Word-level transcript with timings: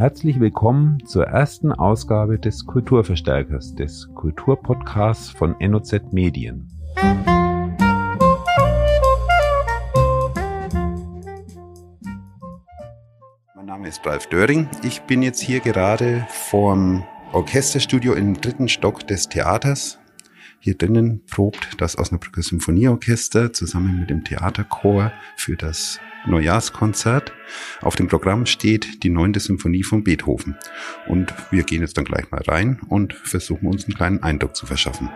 Herzlich 0.00 0.40
willkommen 0.40 1.04
zur 1.04 1.26
ersten 1.26 1.72
Ausgabe 1.72 2.38
des 2.38 2.64
Kulturverstärkers, 2.64 3.74
des 3.74 4.08
Kulturpodcasts 4.14 5.28
von 5.28 5.54
NOZ 5.60 6.10
Medien. 6.10 6.70
Mein 13.54 13.66
Name 13.66 13.88
ist 13.88 14.06
Ralf 14.06 14.26
Döring. 14.28 14.70
Ich 14.82 15.02
bin 15.02 15.20
jetzt 15.20 15.40
hier 15.40 15.60
gerade 15.60 16.26
vorm 16.30 17.04
Orchesterstudio 17.34 18.14
im 18.14 18.40
dritten 18.40 18.68
Stock 18.68 19.06
des 19.06 19.28
Theaters. 19.28 19.99
Hier 20.62 20.74
drinnen 20.74 21.22
probt 21.24 21.80
das 21.80 21.96
Osnabrücker 21.96 22.42
Symphonieorchester 22.42 23.50
zusammen 23.54 24.00
mit 24.00 24.10
dem 24.10 24.24
Theaterchor 24.24 25.10
für 25.34 25.56
das 25.56 25.98
Neujahrskonzert. 26.26 27.32
Auf 27.80 27.96
dem 27.96 28.08
Programm 28.08 28.44
steht 28.44 29.02
die 29.02 29.08
neunte 29.08 29.40
Symphonie 29.40 29.84
von 29.84 30.04
Beethoven. 30.04 30.56
Und 31.08 31.32
wir 31.50 31.62
gehen 31.62 31.80
jetzt 31.80 31.96
dann 31.96 32.04
gleich 32.04 32.30
mal 32.30 32.42
rein 32.42 32.78
und 32.90 33.14
versuchen 33.14 33.68
uns 33.68 33.86
einen 33.86 33.94
kleinen 33.94 34.22
Eindruck 34.22 34.54
zu 34.54 34.66
verschaffen. 34.66 35.08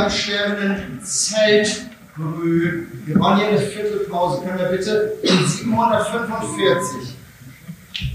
Überschwemmenden 0.00 1.02
Zeltbrühe. 1.02 2.86
Wir 3.06 3.18
wollen 3.18 3.38
hier 3.38 3.48
eine 3.48 3.58
Viertelpause. 3.58 4.42
Können 4.42 4.58
wir 4.58 4.66
bitte 4.66 5.18
in 5.22 5.46
745. 5.46 7.16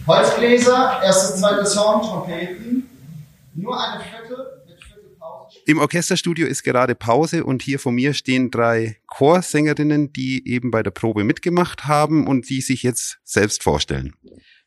Holzgläser, 0.08 1.02
erstes, 1.04 1.40
zweites 1.40 1.78
Horn, 1.78 2.02
Trompeten. 2.02 2.90
Nur 3.54 3.80
eine 3.80 4.04
Viertel 4.04 4.64
mit 4.68 4.84
Viertelpause. 4.84 5.60
Im 5.66 5.80
Orchesterstudio 5.80 6.48
ist 6.48 6.64
gerade 6.64 6.96
Pause 6.96 7.44
und 7.44 7.62
hier 7.62 7.80
vor 7.80 7.92
mir 7.92 8.14
stehen 8.14 8.52
drei 8.52 8.98
Chorsängerinnen, 9.08 10.12
die 10.14 10.48
eben 10.48 10.72
bei 10.72 10.84
der 10.84 10.92
Probe 10.92 11.24
mitgemacht 11.24 11.86
haben 11.86 12.28
und 12.28 12.50
die 12.50 12.62
sich 12.62 12.84
jetzt 12.84 13.20
selbst 13.24 13.64
vorstellen. 13.64 14.16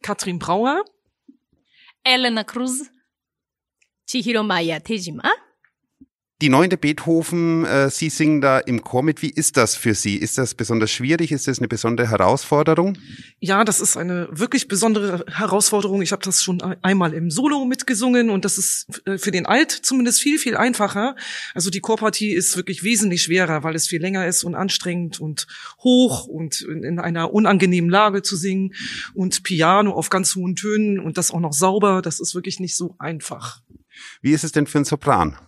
Katrin 0.03 0.39
Brauer. 0.39 0.85
Elena 2.05 2.45
Cruz. 2.45 2.91
Chihiro 4.09 4.43
Maya 4.43 4.81
Tejima. 4.81 5.31
Die 6.41 6.51
neunte 6.51 6.77
Beethoven, 6.77 7.65
äh, 7.65 7.91
Sie 7.91 8.11
singen 8.11 8.41
da 8.41 8.61
im 8.61 8.85
Chor 8.85 9.03
mit. 9.03 9.23
Wie 9.23 9.29
ist 9.29 9.57
das 9.57 9.75
für 9.75 9.95
Sie? 9.95 10.15
Ist 10.15 10.39
das 10.39 10.55
besonders 10.55 10.93
schwierig? 10.93 11.33
Ist 11.33 11.49
das 11.49 11.59
eine 11.59 11.67
besondere 11.67 12.11
Herausforderung? 12.11 12.97
Ja, 13.41 13.65
das 13.65 13.81
ist 13.81 13.97
eine 13.97 14.29
wirklich 14.31 14.69
besondere 14.69 15.25
Herausforderung. 15.29 16.01
Ich 16.01 16.13
habe 16.13 16.23
das 16.23 16.45
schon 16.45 16.63
einmal 16.63 17.13
im 17.13 17.33
Solo 17.33 17.65
mitgesungen 17.65 18.31
und 18.31 18.45
das 18.45 18.57
ist 18.57 18.87
äh, 19.05 19.19
für 19.19 19.33
den 19.33 19.47
Alt 19.47 19.73
zumindest 19.73 20.21
viel, 20.21 20.39
viel 20.39 20.57
einfacher. 20.57 21.17
Also 21.55 21.71
die 21.71 21.81
Chorpartie 21.81 22.31
ist 22.31 22.57
wirklich 22.57 22.85
wesentlich 22.85 23.25
schwerer, 23.25 23.65
weil 23.65 23.75
es 23.75 23.89
viel 23.89 24.01
länger 24.01 24.27
ist 24.27 24.45
und 24.45 24.55
anstrengend 24.55 25.21
und 25.21 25.49
hoch 25.83 26.29
und 26.29 26.61
in 26.63 27.01
einer 27.01 27.35
unangenehmen 27.35 27.91
Lage 27.91 28.23
zu 28.23 28.37
singen 28.37 28.75
und 29.13 29.43
Piano 29.43 29.93
auf 29.93 30.09
ganz 30.09 30.37
hohen 30.37 30.55
Tönen 30.55 31.01
und 31.01 31.19
das 31.19 31.33
auch 31.33 31.41
noch 31.41 31.53
sauber. 31.53 32.01
Das 32.01 32.21
ist 32.21 32.37
wirklich 32.37 32.61
nicht 32.61 32.77
so 32.77 32.95
einfach. 33.01 33.61
Wie 34.23 34.33
ist 34.33 34.45
es 34.45 34.53
denn 34.53 34.67
für 34.67 34.79
einen 34.79 34.85
Sopran? 34.85 35.39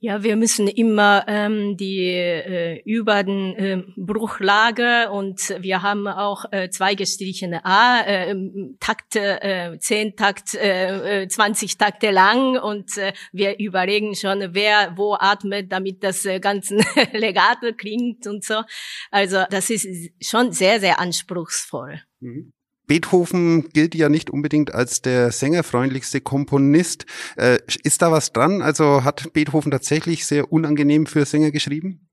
Ja, 0.00 0.22
wir 0.22 0.36
müssen 0.36 0.68
immer 0.68 1.24
ähm, 1.26 1.76
die 1.76 2.04
äh, 2.04 2.80
über 2.84 3.24
den 3.24 3.54
äh, 3.56 3.82
Bruchlage 3.96 5.10
und 5.10 5.40
wir 5.58 5.82
haben 5.82 6.06
auch 6.06 6.44
äh, 6.52 6.70
zwei 6.70 6.94
gestrichene 6.94 7.64
A, 7.64 8.02
äh, 8.02 8.32
Takte, 8.78 9.42
äh, 9.42 9.78
zehn 9.80 10.14
Takt, 10.14 10.54
äh, 10.54 11.26
20 11.28 11.72
äh, 11.72 11.76
Takte 11.76 12.10
lang 12.12 12.60
und 12.60 12.96
äh, 12.96 13.12
wir 13.32 13.58
überlegen 13.58 14.14
schon, 14.14 14.54
wer 14.54 14.96
wo 14.96 15.14
atmet, 15.14 15.72
damit 15.72 16.04
das 16.04 16.24
äh, 16.26 16.38
ganze 16.38 16.76
Legato 17.12 17.72
klingt 17.76 18.24
und 18.28 18.44
so. 18.44 18.62
Also 19.10 19.46
das 19.50 19.68
ist 19.68 19.88
schon 20.24 20.52
sehr, 20.52 20.78
sehr 20.78 21.00
anspruchsvoll. 21.00 22.00
Mhm. 22.20 22.52
Beethoven 22.88 23.68
gilt 23.68 23.94
ja 23.94 24.08
nicht 24.08 24.30
unbedingt 24.30 24.74
als 24.74 25.02
der 25.02 25.30
sängerfreundlichste 25.30 26.20
Komponist. 26.20 27.06
Äh, 27.36 27.58
ist 27.84 28.02
da 28.02 28.10
was 28.10 28.32
dran? 28.32 28.62
Also 28.62 29.04
hat 29.04 29.32
Beethoven 29.32 29.70
tatsächlich 29.70 30.26
sehr 30.26 30.52
unangenehm 30.52 31.06
für 31.06 31.24
Sänger 31.24 31.52
geschrieben? 31.52 32.07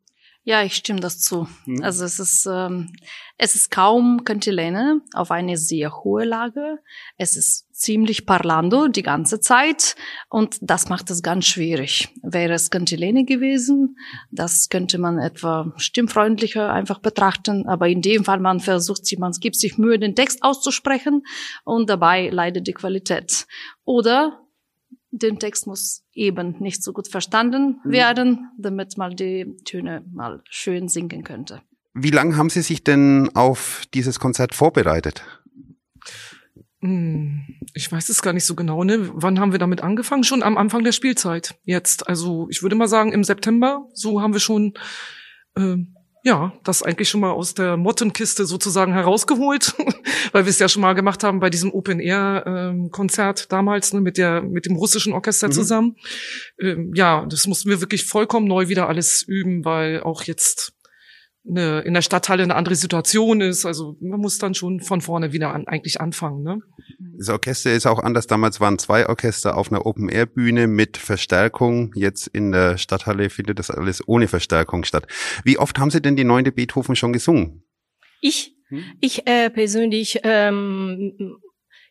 Ja, 0.47 0.61
ich 0.61 0.75
stimme 0.75 0.99
das 0.99 1.19
zu. 1.19 1.47
Mhm. 1.65 1.83
Also 1.83 2.05
es 2.05 2.19
ist, 2.19 2.47
ähm, 2.49 2.93
es 3.35 3.55
ist 3.55 3.71
kaum 3.71 4.23
Cantilene 4.23 5.01
auf 5.13 5.31
eine 5.31 5.57
sehr 5.57 6.03
hohe 6.03 6.23
Lage. 6.23 6.77
Es 7.17 7.35
ist 7.35 7.73
ziemlich 7.73 8.27
Parlando 8.27 8.87
die 8.87 9.01
ganze 9.01 9.39
Zeit 9.39 9.95
und 10.29 10.57
das 10.61 10.87
macht 10.87 11.09
es 11.09 11.23
ganz 11.23 11.45
schwierig. 11.45 12.09
Wäre 12.21 12.53
es 12.53 12.69
Cantilene 12.69 13.25
gewesen, 13.25 13.97
das 14.31 14.69
könnte 14.69 14.99
man 14.99 15.17
etwa 15.17 15.73
stimmfreundlicher 15.77 16.71
einfach 16.71 16.99
betrachten, 16.99 17.67
aber 17.67 17.87
in 17.87 18.03
dem 18.03 18.23
Fall 18.23 18.39
man 18.39 18.59
versucht 18.59 19.07
sich, 19.07 19.17
man 19.17 19.31
gibt 19.31 19.55
sich 19.55 19.79
Mühe, 19.79 19.97
den 19.97 20.13
Text 20.13 20.43
auszusprechen 20.43 21.23
und 21.63 21.89
dabei 21.89 22.29
leidet 22.29 22.67
die 22.67 22.73
Qualität. 22.73 23.47
Oder 23.83 24.44
den 25.17 25.39
Text 25.39 25.67
muss 25.67 26.03
eben 26.13 26.55
nicht 26.59 26.83
so 26.83 26.93
gut 26.93 27.07
verstanden 27.07 27.79
mhm. 27.83 27.91
werden, 27.91 28.51
damit 28.57 28.97
man 28.97 29.15
die 29.15 29.55
Töne 29.65 30.03
mal 30.13 30.41
schön 30.49 30.87
singen 30.89 31.23
könnte. 31.23 31.61
Wie 31.93 32.11
lange 32.11 32.35
haben 32.35 32.49
Sie 32.49 32.61
sich 32.61 32.83
denn 32.83 33.29
auf 33.33 33.83
dieses 33.93 34.19
Konzert 34.19 34.53
vorbereitet? 34.53 35.23
Hm, 36.81 37.45
ich 37.73 37.89
weiß 37.89 38.09
es 38.09 38.21
gar 38.21 38.33
nicht 38.33 38.43
so 38.43 38.53
genau, 38.53 38.83
ne? 38.83 39.09
Wann 39.13 39.39
haben 39.39 39.53
wir 39.53 39.59
damit 39.59 39.81
angefangen? 39.81 40.25
Schon 40.25 40.43
am 40.43 40.57
Anfang 40.57 40.83
der 40.83 40.91
Spielzeit. 40.91 41.55
Jetzt. 41.63 42.07
Also 42.07 42.47
ich 42.49 42.61
würde 42.61 42.75
mal 42.75 42.89
sagen, 42.89 43.13
im 43.13 43.23
September, 43.23 43.87
so 43.93 44.21
haben 44.21 44.33
wir 44.33 44.41
schon 44.41 44.73
äh, 45.55 45.77
ja, 46.25 46.53
das 46.63 46.81
eigentlich 46.81 47.07
schon 47.07 47.21
mal 47.21 47.29
aus 47.29 47.53
der 47.53 47.77
Mottenkiste 47.77 48.47
sozusagen 48.47 48.93
herausgeholt, 48.93 49.75
weil 50.31 50.45
wir 50.45 50.49
es 50.49 50.57
ja 50.57 50.67
schon 50.67 50.81
mal 50.81 50.93
gemacht 50.93 51.23
haben 51.23 51.39
bei 51.39 51.51
diesem 51.51 51.71
Open 51.71 51.99
Air 51.99 52.43
ähm, 52.47 52.89
Konzert 52.89 53.51
damals 53.51 53.93
ne, 53.93 54.01
mit 54.01 54.17
der 54.17 54.41
mit 54.41 54.65
dem 54.65 54.75
russischen 54.75 55.13
Orchester 55.13 55.49
mhm. 55.49 55.51
zusammen. 55.51 55.95
Ähm, 56.59 56.91
ja, 56.95 57.27
das 57.29 57.45
mussten 57.45 57.69
wir 57.69 57.79
wirklich 57.79 58.05
vollkommen 58.05 58.47
neu 58.47 58.69
wieder 58.69 58.89
alles 58.89 59.21
üben, 59.21 59.65
weil 59.65 60.01
auch 60.01 60.23
jetzt 60.23 60.74
eine, 61.47 61.81
in 61.81 61.93
der 61.93 62.01
Stadthalle 62.01 62.43
eine 62.43 62.55
andere 62.55 62.75
Situation 62.75 63.41
ist. 63.41 63.65
Also 63.65 63.97
man 64.01 64.19
muss 64.19 64.37
dann 64.37 64.53
schon 64.53 64.81
von 64.81 65.01
vorne 65.01 65.33
wieder 65.33 65.53
an, 65.53 65.67
eigentlich 65.67 66.01
anfangen. 66.01 66.43
Ne? 66.43 66.59
Das 67.17 67.29
Orchester 67.29 67.73
ist 67.73 67.85
auch 67.85 67.99
anders. 67.99 68.27
Damals 68.27 68.59
waren 68.59 68.79
zwei 68.79 69.07
Orchester 69.07 69.57
auf 69.57 69.71
einer 69.71 69.85
Open-Air-Bühne 69.85 70.67
mit 70.67 70.97
Verstärkung. 70.97 71.91
Jetzt 71.95 72.27
in 72.27 72.51
der 72.51 72.77
Stadthalle 72.77 73.29
findet 73.29 73.59
das 73.59 73.71
alles 73.71 74.07
ohne 74.07 74.27
Verstärkung 74.27 74.83
statt. 74.83 75.07
Wie 75.43 75.57
oft 75.57 75.79
haben 75.79 75.91
Sie 75.91 76.01
denn 76.01 76.15
die 76.15 76.23
neunte 76.23 76.51
Beethoven 76.51 76.95
schon 76.95 77.13
gesungen? 77.13 77.63
Ich? 78.21 78.55
Hm? 78.69 78.83
Ich 78.99 79.27
äh, 79.27 79.49
persönlich 79.49 80.19
ähm, 80.23 81.37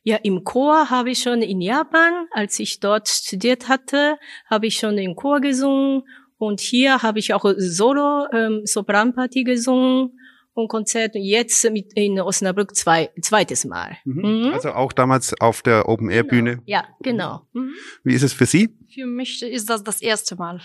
ja, 0.06 0.16
im 0.16 0.44
Chor 0.44 0.90
habe 0.90 1.10
ich 1.10 1.20
schon 1.22 1.40
in 1.40 1.62
Japan, 1.62 2.26
als 2.32 2.58
ich 2.58 2.78
dort 2.78 3.08
studiert 3.08 3.68
hatte, 3.68 4.18
habe 4.50 4.66
ich 4.66 4.76
schon 4.76 4.98
im 4.98 5.16
Chor 5.16 5.40
gesungen 5.40 6.02
und 6.36 6.60
hier 6.60 7.02
habe 7.02 7.18
ich 7.18 7.32
auch 7.34 7.44
Solo 7.56 8.26
ähm, 8.32 8.62
Sopranpartie 8.64 9.44
gesungen 9.44 10.12
und 10.54 10.68
Konzert 10.68 11.14
jetzt 11.16 11.68
mit 11.70 11.92
in 11.94 12.20
Osnabrück 12.20 12.74
zwei, 12.74 13.10
zweites 13.20 13.64
Mal. 13.64 13.98
Mhm. 14.04 14.22
Mhm. 14.22 14.52
Also 14.52 14.70
auch 14.70 14.92
damals 14.92 15.38
auf 15.40 15.62
der 15.62 15.88
Open 15.88 16.10
Air 16.10 16.24
Bühne. 16.24 16.52
Genau. 16.52 16.62
Ja, 16.66 16.84
genau. 17.02 17.48
Mhm. 17.52 17.74
Wie 18.04 18.14
ist 18.14 18.22
es 18.22 18.32
für 18.32 18.46
Sie? 18.46 18.76
Für 18.92 19.06
mich 19.06 19.42
ist 19.42 19.68
das 19.68 19.82
das 19.82 20.00
erste 20.00 20.36
Mal. 20.36 20.60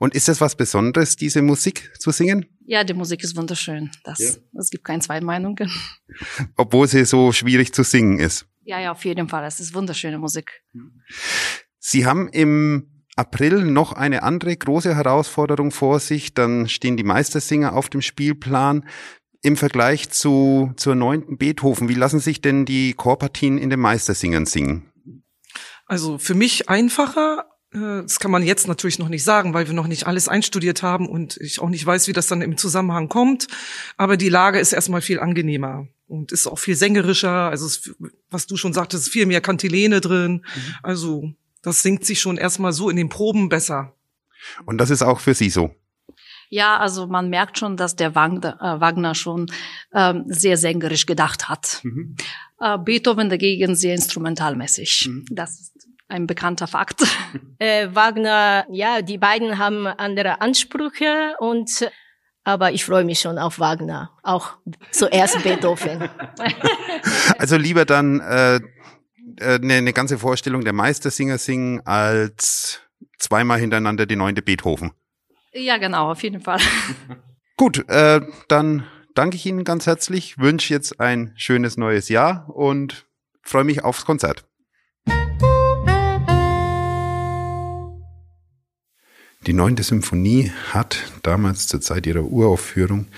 Und 0.00 0.14
ist 0.14 0.28
das 0.28 0.40
was 0.40 0.56
Besonderes, 0.56 1.16
diese 1.16 1.42
Musik 1.42 1.92
zu 1.98 2.10
singen? 2.10 2.46
Ja, 2.66 2.82
die 2.82 2.94
Musik 2.94 3.22
ist 3.22 3.36
wunderschön. 3.36 3.90
Das, 4.02 4.18
ja. 4.18 4.30
Es 4.58 4.70
gibt 4.70 4.84
keine 4.84 5.00
zwei 5.00 5.20
Meinungen. 5.20 5.70
Obwohl 6.56 6.88
sie 6.88 7.04
so 7.04 7.30
schwierig 7.30 7.72
zu 7.72 7.84
singen 7.84 8.18
ist. 8.18 8.46
Ja, 8.64 8.80
ja, 8.80 8.92
auf 8.92 9.04
jeden 9.04 9.28
Fall. 9.28 9.44
Es 9.44 9.60
ist 9.60 9.74
wunderschöne 9.74 10.18
Musik. 10.18 10.62
Sie 11.78 12.06
haben 12.06 12.28
im 12.28 12.93
April 13.16 13.64
noch 13.64 13.92
eine 13.92 14.22
andere 14.22 14.56
große 14.56 14.94
Herausforderung 14.94 15.70
vor 15.70 16.00
sich. 16.00 16.34
Dann 16.34 16.68
stehen 16.68 16.96
die 16.96 17.04
Meistersinger 17.04 17.74
auf 17.74 17.88
dem 17.88 18.02
Spielplan. 18.02 18.86
Im 19.42 19.56
Vergleich 19.56 20.10
zu, 20.10 20.72
zur 20.76 20.94
neunten 20.94 21.36
Beethoven, 21.36 21.88
wie 21.88 21.94
lassen 21.94 22.18
sich 22.18 22.40
denn 22.40 22.64
die 22.64 22.94
Chorpartien 22.94 23.58
in 23.58 23.68
den 23.68 23.80
Meistersingern 23.80 24.46
singen? 24.46 24.90
Also 25.86 26.18
für 26.18 26.34
mich 26.34 26.70
einfacher. 26.70 27.46
Äh, 27.70 28.02
das 28.02 28.18
kann 28.18 28.30
man 28.30 28.42
jetzt 28.42 28.66
natürlich 28.68 28.98
noch 28.98 29.10
nicht 29.10 29.22
sagen, 29.22 29.52
weil 29.52 29.66
wir 29.66 29.74
noch 29.74 29.86
nicht 29.86 30.06
alles 30.06 30.28
einstudiert 30.28 30.82
haben 30.82 31.08
und 31.08 31.36
ich 31.38 31.60
auch 31.60 31.68
nicht 31.68 31.84
weiß, 31.84 32.08
wie 32.08 32.14
das 32.14 32.26
dann 32.26 32.40
im 32.40 32.56
Zusammenhang 32.56 33.08
kommt. 33.08 33.48
Aber 33.98 34.16
die 34.16 34.30
Lage 34.30 34.58
ist 34.58 34.72
erstmal 34.72 35.02
viel 35.02 35.20
angenehmer 35.20 35.88
und 36.06 36.32
ist 36.32 36.46
auch 36.46 36.58
viel 36.58 36.76
sängerischer. 36.76 37.50
Also 37.50 37.66
es, 37.66 37.94
was 38.30 38.46
du 38.46 38.56
schon 38.56 38.72
sagtest, 38.72 39.06
ist 39.06 39.12
viel 39.12 39.26
mehr 39.26 39.40
Kantilene 39.40 40.00
drin. 40.00 40.32
Mhm. 40.32 40.74
Also 40.82 41.34
Das 41.64 41.82
singt 41.82 42.04
sich 42.04 42.20
schon 42.20 42.36
erstmal 42.36 42.72
so 42.72 42.90
in 42.90 42.96
den 42.96 43.08
Proben 43.08 43.48
besser. 43.48 43.94
Und 44.66 44.78
das 44.78 44.90
ist 44.90 45.02
auch 45.02 45.20
für 45.20 45.34
Sie 45.34 45.50
so. 45.50 45.74
Ja, 46.50 46.76
also 46.76 47.06
man 47.06 47.30
merkt 47.30 47.58
schon, 47.58 47.76
dass 47.76 47.96
der 47.96 48.14
Wagner, 48.14 48.58
äh, 48.60 48.80
Wagner 48.80 49.14
schon 49.14 49.50
ähm, 49.92 50.24
sehr 50.28 50.56
sängerisch 50.56 51.06
gedacht 51.06 51.48
hat. 51.48 51.80
Mhm. 51.82 52.16
Äh, 52.60 52.78
Beethoven 52.78 53.30
dagegen 53.30 53.74
sehr 53.74 53.94
instrumentalmäßig. 53.94 55.08
Mhm. 55.08 55.24
Das 55.30 55.58
ist 55.58 55.88
ein 56.08 56.26
bekannter 56.26 56.66
Fakt. 56.66 57.02
Äh, 57.58 57.88
Wagner, 57.94 58.66
ja, 58.70 59.00
die 59.00 59.16
beiden 59.16 59.58
haben 59.58 59.86
andere 59.86 60.40
Ansprüche 60.40 61.34
und 61.38 61.90
aber 62.44 62.72
ich 62.72 62.84
freue 62.84 63.04
mich 63.04 63.20
schon 63.20 63.38
auf 63.38 63.58
Wagner, 63.58 64.10
auch 64.22 64.58
zuerst 64.90 65.42
Beethoven. 65.42 66.08
Also 67.38 67.56
lieber 67.56 67.84
dann 67.86 68.20
äh, 68.20 68.60
eine, 69.40 69.74
eine 69.74 69.92
ganze 69.92 70.18
Vorstellung 70.18 70.64
der 70.64 70.72
Meistersinger 70.72 71.38
singen 71.38 71.80
als 71.86 72.80
zweimal 73.18 73.58
hintereinander 73.58 74.06
die 74.06 74.16
neunte 74.16 74.42
Beethoven. 74.42 74.92
Ja, 75.52 75.76
genau, 75.76 76.10
auf 76.10 76.22
jeden 76.22 76.40
Fall. 76.40 76.60
Gut, 77.56 77.88
äh, 77.88 78.20
dann 78.48 78.84
danke 79.14 79.36
ich 79.36 79.46
Ihnen 79.46 79.64
ganz 79.64 79.86
herzlich, 79.86 80.38
wünsche 80.38 80.74
jetzt 80.74 81.00
ein 81.00 81.32
schönes 81.36 81.76
neues 81.76 82.08
Jahr 82.08 82.48
und 82.48 83.06
freue 83.42 83.64
mich 83.64 83.84
aufs 83.84 84.04
Konzert. 84.04 84.44
Die 89.46 89.52
neunte 89.52 89.82
Symphonie 89.82 90.52
hat 90.72 90.96
damals 91.22 91.66
zur 91.66 91.82
Zeit 91.82 92.06
ihrer 92.06 92.24
Uraufführung 92.24 93.08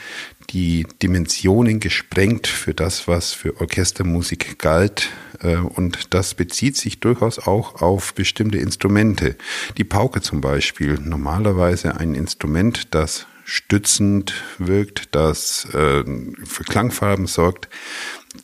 die 0.50 0.84
Dimensionen 1.00 1.78
gesprengt 1.78 2.48
für 2.48 2.74
das, 2.74 3.06
was 3.06 3.32
für 3.32 3.60
Orchestermusik 3.60 4.58
galt. 4.58 5.10
Äh, 5.46 5.56
und 5.56 6.14
das 6.14 6.34
bezieht 6.34 6.76
sich 6.76 7.00
durchaus 7.00 7.38
auch 7.38 7.80
auf 7.80 8.14
bestimmte 8.14 8.58
Instrumente. 8.58 9.36
Die 9.76 9.84
Pauke 9.84 10.20
zum 10.20 10.40
Beispiel, 10.40 10.98
normalerweise 11.02 11.96
ein 11.96 12.14
Instrument, 12.14 12.94
das 12.94 13.26
stützend 13.44 14.34
wirkt, 14.58 15.14
das 15.14 15.66
äh, 15.72 16.04
für 16.44 16.64
Klangfarben 16.64 17.26
sorgt, 17.26 17.68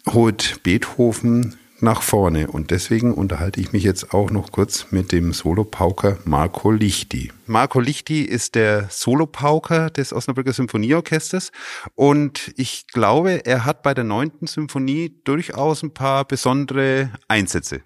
holt 0.09 0.63
Beethoven 0.63 1.57
nach 1.83 2.03
vorne. 2.03 2.49
Und 2.49 2.71
deswegen 2.71 3.13
unterhalte 3.13 3.61
ich 3.61 3.73
mich 3.73 3.83
jetzt 3.83 4.15
auch 4.15 4.31
noch 4.31 4.53
kurz 4.53 4.87
mit 4.91 5.13
dem 5.13 5.33
Solopauker 5.33 6.19
Marco 6.25 6.71
Lichti. 6.71 7.33
Marco 7.47 7.81
Lichti 7.81 8.23
ist 8.23 8.55
der 8.55 8.89
Solopauker 8.89 9.91
des 9.91 10.13
Osnabrücker 10.13 10.53
Symphonieorchesters 10.53 11.51
und 11.95 12.53
ich 12.57 12.87
glaube, 12.87 13.45
er 13.45 13.65
hat 13.65 13.83
bei 13.83 13.95
der 13.95 14.05
neunten 14.05 14.47
Symphonie 14.47 15.21
durchaus 15.25 15.83
ein 15.83 15.93
paar 15.93 16.25
besondere 16.25 17.11
Einsätze. 17.29 17.83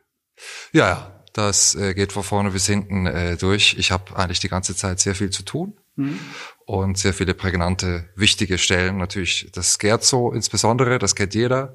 Ja, 0.73 0.89
ja. 0.89 1.13
Das 1.33 1.75
äh, 1.75 1.93
geht 1.93 2.13
von 2.13 2.23
vorne 2.23 2.51
bis 2.51 2.65
hinten 2.65 3.07
äh, 3.07 3.37
durch. 3.37 3.77
Ich 3.79 3.91
habe 3.91 4.17
eigentlich 4.17 4.41
die 4.41 4.49
ganze 4.49 4.75
Zeit 4.75 5.01
sehr 5.01 5.15
viel 5.15 5.29
zu 5.29 5.43
tun 5.43 5.75
mhm. 5.97 6.19
und 6.65 6.97
sehr 6.97 7.13
viele 7.13 7.35
prägnante, 7.35 8.09
wichtige 8.17 8.57
Stellen. 8.57 8.97
Natürlich 8.97 9.51
das 9.53 9.77
Scherzo 9.79 10.33
insbesondere, 10.33 10.99
das 10.99 11.15
kennt 11.15 11.35
jeder. 11.35 11.75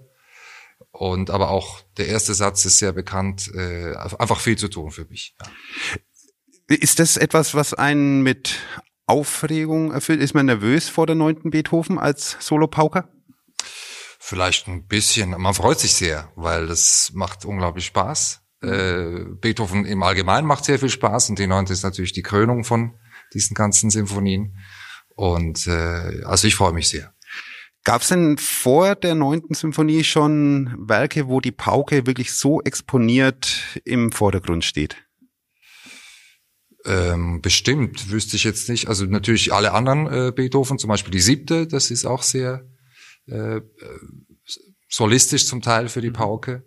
Und 1.02 1.32
aber 1.32 1.50
auch 1.50 1.82
der 1.98 2.10
erste 2.10 2.36
Satz 2.36 2.64
ist 2.64 2.78
sehr 2.78 2.92
bekannt, 2.92 3.50
äh, 3.56 3.96
einfach 3.96 4.40
viel 4.40 4.56
zu 4.56 4.68
tun 4.68 4.92
für 4.92 5.06
mich. 5.06 5.36
Ja. 5.42 5.98
Ist 6.76 7.00
das 7.00 7.18
etwas, 7.18 7.56
was 7.56 7.74
einen 7.74 8.22
mit 8.22 8.60
Aufregung 9.08 9.92
erfüllt? 9.92 10.22
Ist 10.22 10.36
man 10.36 10.46
nervös 10.46 10.90
vor 10.90 11.08
der 11.08 11.16
neunten 11.16 11.50
Beethoven 11.50 11.98
als 11.98 12.38
Solopauker? 12.40 13.10
Vielleicht 14.20 14.68
ein 14.68 14.86
bisschen. 14.86 15.32
Man 15.32 15.56
freut 15.56 15.80
sich 15.80 15.96
sehr, 15.96 16.32
weil 16.36 16.68
das 16.68 17.10
macht 17.16 17.46
unglaublich 17.46 17.88
Spaß. 17.88 18.44
Äh, 18.62 19.26
Beethoven 19.42 19.86
im 19.86 20.04
Allgemeinen 20.04 20.46
macht 20.46 20.66
sehr 20.66 20.78
viel 20.78 20.90
Spaß 20.90 21.32
und 21.32 21.40
die 21.40 21.48
neunte 21.48 21.74
ist 21.74 21.82
natürlich 21.82 22.14
die 22.14 22.22
Krönung 22.22 22.64
von 22.64 22.94
diesen 23.34 23.56
ganzen 23.56 23.90
Symphonien. 23.90 24.56
Und 25.16 25.66
äh, 25.66 26.22
also 26.26 26.48
ich 26.48 26.54
freue 26.54 26.74
mich 26.74 26.90
sehr. 26.90 27.12
Gab 27.84 28.04
es 28.04 28.10
denn 28.10 28.38
vor 28.38 28.96
der 28.96 29.16
neunten 29.16 29.56
Symphonie 29.56 30.04
schon 30.04 30.76
Werke, 30.78 31.28
wo 31.28 31.42
die 31.42 31.52
Pauke 31.52 32.06
wirklich 32.06 32.32
so 32.34 32.62
exponiert 32.62 33.80
im 33.86 34.12
Vordergrund 34.12 34.64
steht? 34.64 34.98
Ähm, 36.86 37.42
bestimmt, 37.42 38.12
wüsste 38.12 38.36
ich 38.36 38.44
jetzt 38.44 38.70
nicht. 38.70 38.88
Also 38.88 39.06
natürlich 39.06 39.54
alle 39.54 39.74
anderen 39.74 40.08
äh, 40.08 40.32
Beethoven, 40.32 40.78
zum 40.78 40.90
Beispiel 40.90 41.12
die 41.12 41.22
siebte, 41.22 41.68
das 41.68 41.92
ist 41.92 42.06
auch 42.06 42.24
sehr 42.24 42.66
äh, 43.28 43.58
äh 43.58 43.62
solistisch 44.94 45.48
zum 45.48 45.62
Teil 45.62 45.88
für 45.88 46.02
die 46.02 46.10
mhm. 46.10 46.16
Pauke. 46.16 46.66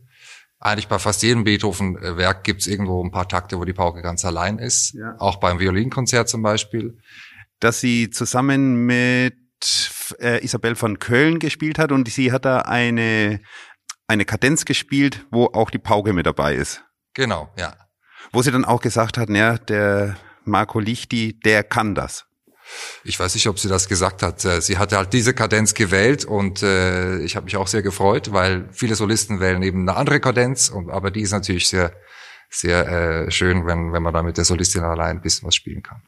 Eigentlich 0.58 0.88
bei 0.88 0.99
fast 0.99 1.22
jedem 1.22 1.44
Beethoven-Werk 1.44 2.43
gibt 2.43 2.62
es 2.62 2.66
irgendwo 2.66 3.05
ein 3.05 3.11
paar 3.11 3.28
Takte, 3.28 3.58
wo 3.58 3.66
die 3.66 3.75
Pauke 3.75 4.00
ganz 4.00 4.25
allein 4.25 4.58
ist. 4.58 4.94
Ja. 4.94 5.14
Auch 5.19 5.37
beim 5.37 5.61
Violinkonzert 5.61 6.28
zum 6.28 6.43
Beispiel. 6.43 6.96
Dass 7.61 7.81
sie 7.81 8.08
zusammen 8.08 8.87
mit 8.87 9.37
äh, 10.12 10.44
Isabel 10.44 10.74
von 10.76 10.98
Köln 10.98 11.38
gespielt 11.38 11.78
hat 11.78 11.92
und 11.92 12.08
sie 12.08 12.32
hat 12.32 12.44
da 12.44 12.60
eine, 12.60 13.40
eine 14.06 14.24
Kadenz 14.24 14.64
gespielt, 14.64 15.26
wo 15.30 15.46
auch 15.46 15.70
die 15.70 15.78
Pauke 15.78 16.12
mit 16.12 16.26
dabei 16.26 16.54
ist. 16.54 16.84
Genau, 17.14 17.52
ja. 17.56 17.74
Wo 18.32 18.42
sie 18.42 18.50
dann 18.50 18.64
auch 18.64 18.80
gesagt 18.80 19.18
hat, 19.18 19.28
ja, 19.30 19.58
der 19.58 20.16
Marco 20.44 20.80
Lichti, 20.80 21.38
der 21.40 21.62
kann 21.62 21.94
das. 21.94 22.26
Ich 23.04 23.20
weiß 23.20 23.34
nicht, 23.34 23.46
ob 23.48 23.58
sie 23.58 23.68
das 23.68 23.88
gesagt 23.88 24.22
hat. 24.22 24.44
Äh, 24.44 24.60
sie 24.60 24.78
hatte 24.78 24.96
halt 24.96 25.12
diese 25.12 25.34
Kadenz 25.34 25.74
gewählt 25.74 26.24
und 26.24 26.62
äh, 26.62 27.18
ich 27.18 27.36
habe 27.36 27.44
mich 27.44 27.56
auch 27.56 27.66
sehr 27.66 27.82
gefreut, 27.82 28.32
weil 28.32 28.68
viele 28.72 28.94
Solisten 28.94 29.40
wählen 29.40 29.62
eben 29.62 29.82
eine 29.82 29.96
andere 29.96 30.20
Kadenz, 30.20 30.70
und, 30.70 30.90
aber 30.90 31.10
die 31.10 31.20
ist 31.20 31.32
natürlich 31.32 31.68
sehr, 31.68 31.92
sehr 32.50 32.88
äh, 32.88 33.30
schön, 33.30 33.66
wenn, 33.66 33.92
wenn 33.92 34.02
man 34.02 34.14
da 34.14 34.22
mit 34.22 34.38
der 34.38 34.44
Solistin 34.44 34.82
allein 34.82 35.16
ein 35.16 35.22
bisschen 35.22 35.46
was 35.46 35.54
spielen 35.54 35.82
kann. 35.82 36.02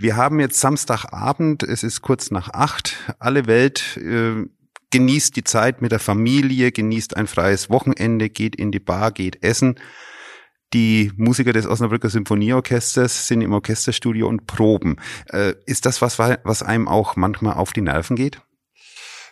Wir 0.00 0.16
haben 0.16 0.40
jetzt 0.40 0.58
Samstagabend, 0.58 1.62
es 1.62 1.82
ist 1.82 2.00
kurz 2.00 2.30
nach 2.30 2.48
acht. 2.54 2.96
Alle 3.18 3.46
Welt 3.46 3.98
äh, 3.98 4.46
genießt 4.88 5.36
die 5.36 5.44
Zeit 5.44 5.82
mit 5.82 5.92
der 5.92 5.98
Familie, 5.98 6.72
genießt 6.72 7.18
ein 7.18 7.26
freies 7.26 7.68
Wochenende, 7.68 8.30
geht 8.30 8.56
in 8.56 8.72
die 8.72 8.80
Bar, 8.80 9.12
geht 9.12 9.44
essen. 9.44 9.78
Die 10.72 11.12
Musiker 11.16 11.52
des 11.52 11.66
Osnabrücker 11.66 12.08
Symphonieorchesters 12.08 13.26
sind 13.26 13.42
im 13.42 13.52
Orchesterstudio 13.52 14.26
und 14.26 14.46
proben. 14.46 14.96
Äh, 15.28 15.52
ist 15.66 15.84
das 15.84 16.00
was, 16.00 16.18
was 16.18 16.62
einem 16.62 16.88
auch 16.88 17.16
manchmal 17.16 17.54
auf 17.54 17.74
die 17.74 17.82
Nerven 17.82 18.16
geht? 18.16 18.40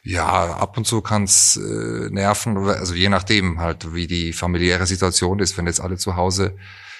Ja, 0.02 0.52
ab 0.52 0.76
und 0.76 0.86
zu 0.86 1.00
kann's 1.00 1.56
äh, 1.56 2.10
nerven, 2.10 2.58
also 2.58 2.92
je 2.92 3.08
nachdem 3.08 3.58
halt, 3.58 3.94
wie 3.94 4.06
die 4.06 4.34
familiäre 4.34 4.86
Situation 4.86 5.38
ist, 5.38 5.56
wenn 5.56 5.66
jetzt 5.66 5.80
alle 5.80 5.96
zu 5.96 6.14
Hause 6.16 6.58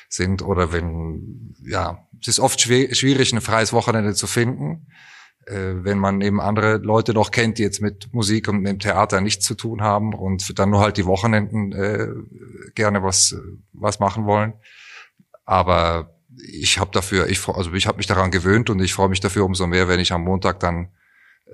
sind 0.09 0.43
oder 0.43 0.73
wenn, 0.73 1.55
ja, 1.65 2.07
es 2.21 2.29
ist 2.29 2.41
oft 2.41 2.61
schwierig, 2.61 3.33
ein 3.33 3.41
freies 3.41 3.73
Wochenende 3.73 4.15
zu 4.15 4.27
finden, 4.27 4.89
äh, 5.47 5.85
wenn 5.85 5.99
man 5.99 6.21
eben 6.21 6.41
andere 6.41 6.79
Leute 6.79 7.15
noch 7.15 7.31
kennt, 7.31 7.59
die 7.59 7.63
jetzt 7.63 7.81
mit 7.81 8.13
Musik 8.13 8.49
und 8.49 8.61
mit 8.61 8.73
dem 8.73 8.79
Theater 8.79 9.21
nichts 9.21 9.45
zu 9.45 9.55
tun 9.55 9.83
haben 9.83 10.15
und 10.15 10.59
dann 10.59 10.71
nur 10.71 10.81
halt 10.81 10.97
die 10.97 11.07
Wochenenden 11.07 11.73
äh, 11.73 12.09
gerne 12.75 13.03
was 13.03 13.37
was 13.73 14.01
machen 14.01 14.27
wollen. 14.27 14.55
Aber 15.45 16.15
ich 16.37 16.79
habe 16.79 16.91
dafür, 16.93 17.29
ich 17.29 17.47
also 17.49 17.73
ich 17.73 17.87
habe 17.87 17.99
mich 17.99 18.07
daran 18.07 18.31
gewöhnt 18.31 18.71
und 18.71 18.81
ich 18.81 18.95
freue 18.95 19.09
mich 19.09 19.21
dafür 19.21 19.45
umso 19.45 19.67
mehr, 19.67 19.89
wenn 19.89 20.01
ich 20.01 20.13
am 20.13 20.23
Montag 20.25 20.61
dann 20.61 20.89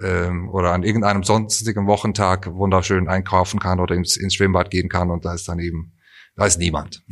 ähm, 0.02 0.48
oder 0.48 0.72
an 0.72 0.82
irgendeinem 0.82 1.22
sonstigen 1.22 1.86
Wochentag 1.86 2.52
wunderschön 2.54 3.08
einkaufen 3.08 3.60
kann 3.60 3.80
oder 3.80 3.94
ins, 3.94 4.16
ins 4.16 4.34
Schwimmbad 4.34 4.70
gehen 4.70 4.88
kann 4.88 5.10
und 5.10 5.24
da 5.24 5.34
ist 5.34 5.48
dann 5.48 5.58
eben 5.58 5.92
da 6.36 6.46
ist 6.46 6.58
niemand. 6.58 7.04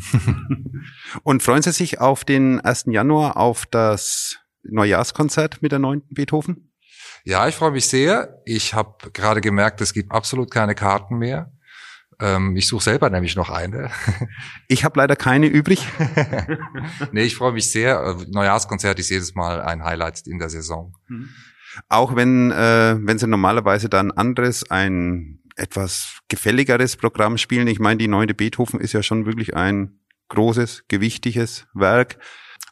Und 1.23 1.43
freuen 1.43 1.62
Sie 1.62 1.73
sich 1.73 2.00
auf 2.00 2.25
den 2.25 2.61
1. 2.61 2.87
Januar 2.88 3.37
auf 3.37 3.67
das 3.67 4.38
Neujahrskonzert 4.64 5.62
mit 5.62 5.73
der 5.73 5.79
neunten 5.79 6.14
Beethoven? 6.14 6.73
Ja, 7.25 7.47
ich 7.47 7.55
freue 7.55 7.71
mich 7.71 7.87
sehr. 7.87 8.41
Ich 8.45 8.75
habe 8.75 9.11
gerade 9.12 9.41
gemerkt, 9.41 9.81
es 9.81 9.93
gibt 9.93 10.11
absolut 10.11 10.50
keine 10.50 10.75
Karten 10.75 11.19
mehr. 11.19 11.52
Ähm, 12.21 12.57
ich 12.57 12.67
suche 12.67 12.83
selber 12.83 13.11
nämlich 13.11 13.37
noch 13.37 13.50
eine. 13.50 13.91
Ich 14.69 14.85
habe 14.85 14.99
leider 14.99 15.17
keine 15.17 15.47
übrig. 15.47 15.87
nee, 17.12 17.25
ich 17.25 17.37
freue 17.37 17.52
mich 17.52 17.71
sehr. 17.71 18.17
Neujahrskonzert 18.29 18.99
ist 18.99 19.11
jedes 19.11 19.35
Mal 19.35 19.61
ein 19.61 19.85
Highlight 19.85 20.26
in 20.26 20.38
der 20.38 20.49
Saison. 20.49 20.97
Mhm. 21.09 21.29
Auch 21.88 22.17
wenn, 22.17 22.50
äh, 22.50 22.97
wenn 22.99 23.19
Sie 23.19 23.26
normalerweise 23.26 23.88
dann 23.88 24.11
anderes, 24.12 24.71
ein 24.71 25.42
etwas 25.57 26.21
gefälligeres 26.29 26.97
Programm 26.97 27.39
spielen. 27.39 27.69
Ich 27.69 27.79
meine, 27.79 27.99
die 27.99 28.09
neunte 28.09 28.35
Beethoven 28.35 28.81
ist 28.81 28.93
ja 28.93 29.03
schon 29.03 29.27
wirklich 29.27 29.55
ein 29.55 30.01
großes, 30.29 30.85
gewichtiges 30.89 31.67
Werk. 31.75 32.19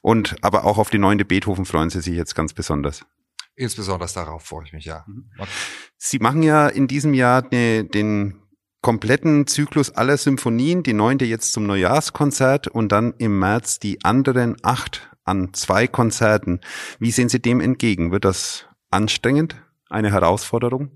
Und 0.02 0.36
aber 0.42 0.64
auch 0.64 0.78
auf 0.78 0.90
die 0.90 0.98
neunte 0.98 1.24
Beethoven 1.24 1.64
freuen 1.64 1.90
Sie 1.90 2.00
sich 2.00 2.14
jetzt 2.14 2.34
ganz 2.34 2.54
besonders. 2.54 3.04
Insbesondere 3.54 4.08
darauf 4.12 4.44
freue 4.44 4.64
ich 4.64 4.72
mich, 4.72 4.86
ja. 4.86 5.04
Mhm. 5.06 5.30
Sie 5.98 6.18
machen 6.18 6.42
ja 6.42 6.68
in 6.68 6.88
diesem 6.88 7.12
Jahr 7.12 7.46
ne, 7.50 7.84
den 7.84 8.40
kompletten 8.80 9.46
Zyklus 9.46 9.90
aller 9.90 10.16
Symphonien, 10.16 10.82
die 10.82 10.94
neunte 10.94 11.26
jetzt 11.26 11.52
zum 11.52 11.66
Neujahrskonzert 11.66 12.68
und 12.68 12.90
dann 12.92 13.12
im 13.18 13.38
März 13.38 13.78
die 13.78 14.02
anderen 14.04 14.56
acht 14.62 15.10
an 15.24 15.52
zwei 15.52 15.86
Konzerten. 15.86 16.60
Wie 16.98 17.10
sehen 17.10 17.28
Sie 17.28 17.40
dem 17.40 17.60
entgegen? 17.60 18.12
Wird 18.12 18.24
das 18.24 18.66
anstrengend? 18.90 19.62
Eine 19.90 20.10
Herausforderung? 20.12 20.90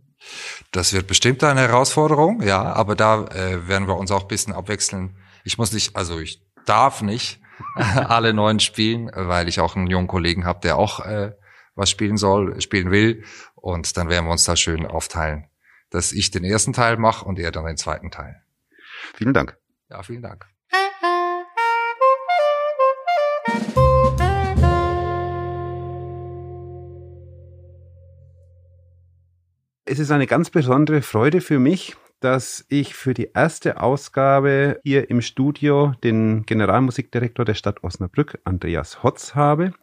Das 0.73 0.93
wird 0.93 1.07
bestimmt 1.07 1.43
eine 1.45 1.61
Herausforderung, 1.61 2.43
ja, 2.43 2.62
aber 2.62 2.97
da 2.97 3.25
äh, 3.26 3.69
werden 3.69 3.88
wir 3.88 3.97
uns 3.97 4.11
auch 4.11 4.23
ein 4.23 4.28
bisschen 4.28 4.52
abwechseln. 4.52 5.16
Ich 5.45 5.59
muss 5.59 5.73
nicht, 5.73 5.97
also 5.97 6.19
ich 6.19 6.43
darf 6.66 7.02
nicht 7.02 7.40
alle 7.75 8.35
neun 8.35 8.61
spielen, 8.61 9.11
weil 9.14 9.49
ich 9.49 9.61
auch 9.61 9.76
einen 9.76 9.87
jungen 9.87 10.09
Kollegen 10.09 10.45
habe, 10.45 10.61
der 10.61 10.76
auch 10.76 11.00
äh, 11.00 11.33
was 11.75 11.90
spielen 11.90 12.16
soll, 12.16 12.61
spielen 12.61 12.90
will. 12.90 13.25
Und 13.54 13.97
dann 13.97 14.09
werden 14.09 14.26
wir 14.26 14.33
uns 14.33 14.45
da 14.45 14.57
schön 14.57 14.87
aufteilen, 14.87 15.49
dass 15.90 16.12
ich 16.12 16.31
den 16.31 16.45
ersten 16.45 16.73
Teil 16.73 16.97
mache 16.97 17.25
und 17.25 17.38
er 17.38 17.50
dann 17.50 17.64
den 17.64 17.76
zweiten 17.76 18.11
Teil. 18.11 18.43
Vielen 19.14 19.35
Dank. 19.35 19.57
Ja, 19.90 20.02
vielen 20.02 20.23
Dank. 20.23 20.53
Es 29.87 29.99
ist 29.99 30.11
eine 30.11 30.26
ganz 30.26 30.49
besondere 30.49 31.03
Freude 31.03 31.43
für 31.43 31.59
mich, 31.59 31.95
dass 32.21 32.64
ich 32.71 32.95
für 32.95 33.12
die 33.12 33.33
erste 33.35 33.83
Ausgabe 33.83 34.81
hier 34.83 35.11
im 35.11 35.21
Studio 35.21 35.93
den 36.03 36.47
Generalmusikdirektor 36.47 37.45
der 37.45 37.53
Stadt 37.53 37.85
Osnabrück, 37.85 38.38
Andreas 38.45 39.03
Hotz, 39.03 39.35
habe. 39.35 39.75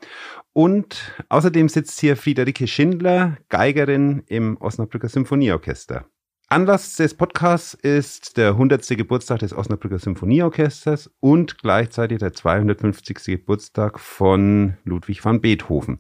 Und 0.53 1.13
außerdem 1.29 1.70
sitzt 1.70 2.00
hier 2.00 2.17
Friederike 2.17 2.65
Schindler, 2.65 3.38
Geigerin 3.50 4.24
im 4.25 4.58
Osnabrücker 4.60 5.08
Symphonieorchester. 5.08 6.05
Anlass 6.50 6.96
des 6.96 7.13
Podcasts 7.13 7.75
ist 7.75 8.38
der 8.38 8.50
100. 8.50 8.88
Geburtstag 8.98 9.39
des 9.39 9.53
Osnabrücker 9.55 10.00
Symphonieorchesters 10.00 11.12
und 11.20 11.60
gleichzeitig 11.60 12.17
der 12.17 12.34
250. 12.34 13.24
Geburtstag 13.25 14.00
von 14.00 14.77
Ludwig 14.84 15.24
van 15.24 15.41
Beethoven. 15.41 16.00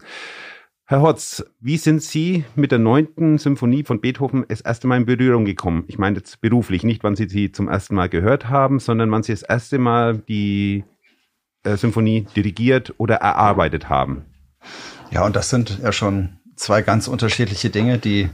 Herr 0.91 1.03
Hotz, 1.03 1.45
wie 1.61 1.77
sind 1.77 2.03
Sie 2.03 2.43
mit 2.55 2.73
der 2.73 2.77
neunten 2.77 3.37
Symphonie 3.37 3.85
von 3.85 4.01
Beethoven 4.01 4.43
das 4.49 4.59
erste 4.59 4.87
Mal 4.87 4.97
in 4.97 5.05
Berührung 5.05 5.45
gekommen? 5.45 5.85
Ich 5.87 5.97
meine 5.97 6.17
jetzt 6.17 6.41
beruflich, 6.41 6.83
nicht 6.83 7.01
wann 7.05 7.15
Sie 7.15 7.29
sie 7.29 7.53
zum 7.53 7.69
ersten 7.69 7.95
Mal 7.95 8.09
gehört 8.09 8.49
haben, 8.49 8.77
sondern 8.79 9.09
wann 9.09 9.23
Sie 9.23 9.31
das 9.31 9.41
erste 9.41 9.77
Mal 9.79 10.17
die 10.17 10.83
äh, 11.63 11.77
Symphonie 11.77 12.27
dirigiert 12.35 12.93
oder 12.97 13.15
erarbeitet 13.15 13.87
haben. 13.87 14.25
Ja, 15.11 15.25
und 15.25 15.37
das 15.37 15.49
sind 15.49 15.79
ja 15.81 15.93
schon 15.93 16.41
zwei 16.57 16.81
ganz 16.81 17.07
unterschiedliche 17.07 17.69
Dinge. 17.69 17.97
Die 17.97 18.29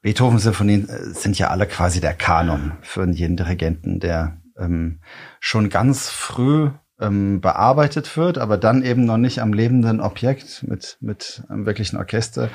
Beethoven-Symphonien 0.00 0.88
äh, 0.88 1.10
sind 1.10 1.38
ja 1.38 1.48
alle 1.48 1.66
quasi 1.66 2.00
der 2.00 2.14
Kanon 2.14 2.78
für 2.80 3.06
jeden 3.10 3.36
Dirigenten, 3.36 4.00
der 4.00 4.40
ähm, 4.58 5.00
schon 5.38 5.68
ganz 5.68 6.08
früh 6.08 6.70
ähm, 7.00 7.40
bearbeitet 7.40 8.16
wird, 8.16 8.38
aber 8.38 8.56
dann 8.56 8.82
eben 8.82 9.04
noch 9.04 9.16
nicht 9.18 9.40
am 9.40 9.52
lebenden 9.52 10.00
Objekt 10.00 10.64
mit, 10.66 10.96
mit 11.00 11.42
einem 11.48 11.66
wirklichen 11.66 11.96
Orchester, 11.96 12.50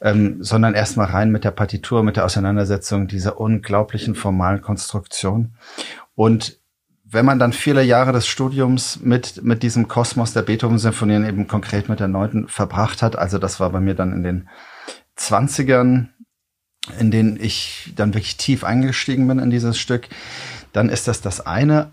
ähm, 0.00 0.42
sondern 0.42 0.74
erstmal 0.74 1.06
rein 1.06 1.30
mit 1.30 1.44
der 1.44 1.50
Partitur, 1.50 2.02
mit 2.02 2.16
der 2.16 2.24
Auseinandersetzung 2.24 3.08
dieser 3.08 3.38
unglaublichen 3.38 4.14
formalen 4.14 4.62
Konstruktion. 4.62 5.54
Und 6.14 6.58
wenn 7.04 7.26
man 7.26 7.38
dann 7.38 7.52
viele 7.52 7.82
Jahre 7.82 8.12
des 8.12 8.26
Studiums 8.26 9.00
mit, 9.00 9.44
mit 9.44 9.62
diesem 9.62 9.86
Kosmos 9.86 10.32
der 10.32 10.42
Beethoven-Symphonien 10.42 11.26
eben 11.26 11.46
konkret 11.46 11.90
mit 11.90 12.00
der 12.00 12.08
neunten 12.08 12.48
verbracht 12.48 13.02
hat, 13.02 13.16
also 13.16 13.38
das 13.38 13.60
war 13.60 13.70
bei 13.70 13.80
mir 13.80 13.94
dann 13.94 14.12
in 14.12 14.22
den 14.22 14.48
Zwanzigern, 15.14 16.08
in 16.98 17.10
denen 17.10 17.38
ich 17.38 17.92
dann 17.96 18.14
wirklich 18.14 18.38
tief 18.38 18.64
eingestiegen 18.64 19.28
bin 19.28 19.38
in 19.38 19.50
dieses 19.50 19.78
Stück, 19.78 20.08
dann 20.72 20.88
ist 20.88 21.06
das 21.06 21.20
das 21.20 21.44
eine. 21.44 21.92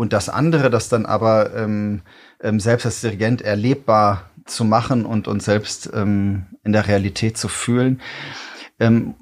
Und 0.00 0.14
das 0.14 0.30
andere, 0.30 0.70
das 0.70 0.88
dann 0.88 1.04
aber 1.04 1.54
ähm, 1.54 2.00
ähm, 2.40 2.58
selbst 2.58 2.86
als 2.86 3.02
Dirigent 3.02 3.42
erlebbar 3.42 4.30
zu 4.46 4.64
machen 4.64 5.04
und 5.04 5.28
uns 5.28 5.44
selbst 5.44 5.90
ähm, 5.92 6.46
in 6.64 6.72
der 6.72 6.88
Realität 6.88 7.36
zu 7.36 7.48
fühlen, 7.48 8.00
ähm, 8.78 9.14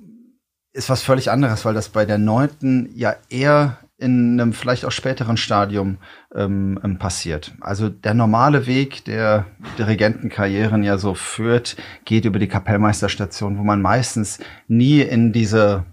ist 0.73 0.89
was 0.89 1.03
völlig 1.03 1.33
anderes, 1.33 1.65
weil 1.65 1.75
das 1.75 1.89
bei 1.89 2.05
der 2.05 2.19
neunten 2.19 2.91
ja 2.95 3.17
eher 3.29 3.79
in 3.97 4.41
einem 4.41 4.53
vielleicht 4.53 4.85
auch 4.85 4.93
späteren 4.93 5.37
Stadium 5.37 5.99
ähm, 6.33 6.79
ähm, 6.85 7.01
passiert. 7.01 7.57
Also 7.61 7.89
der 7.89 8.15
normale 8.15 8.69
Weg, 8.69 9.05
der 9.05 9.47
Dirigentenkarrieren 9.79 10.85
ja 10.85 10.97
so 10.97 11.15
führt, 11.15 11.75
geht 12.05 12.25
über 12.25 12.39
die 12.39 12.47
Kapellmeisterstation, 12.47 13.59
wo 13.59 13.65
man 13.65 13.83
meistens 13.83 14.39
nie 14.69 15.01
in 15.01 15.33
diese 15.33 15.87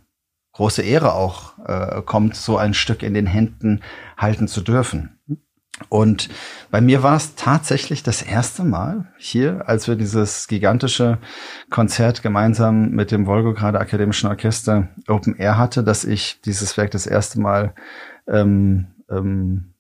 große 0.56 0.82
Ehre 0.82 1.14
auch 1.14 1.54
äh, 1.66 2.02
kommt, 2.02 2.36
so 2.36 2.58
ein 2.58 2.74
Stück 2.74 3.04
in 3.04 3.14
den 3.14 3.26
Händen 3.26 3.82
halten 4.18 4.48
zu 4.48 4.62
dürfen. 4.62 5.20
Und 5.90 6.30
bei 6.72 6.80
mir 6.80 7.04
war 7.04 7.18
es 7.18 7.36
tatsächlich 7.36 8.02
das 8.02 8.22
erste 8.22 8.64
Mal 8.64 9.12
hier, 9.18 9.68
als 9.68 9.90
wir 9.90 9.98
dieses 9.98 10.48
gigantische 10.48 11.18
Konzert 11.70 12.24
gemeinsam 12.24 12.92
mit 12.92 13.12
dem 13.12 13.26
Wolgograd 13.26 13.76
Akademischen 13.76 14.30
Orchester 14.30 14.88
Open 15.10 15.36
Air 15.36 15.58
hatte, 15.58 15.84
dass 15.84 16.06
ich 16.06 16.40
dieses 16.46 16.78
Werk 16.78 16.92
das 16.92 17.06
erste 17.06 17.42
Mal 17.42 17.76
ähm, 18.26 18.88
ähm, 19.10 19.74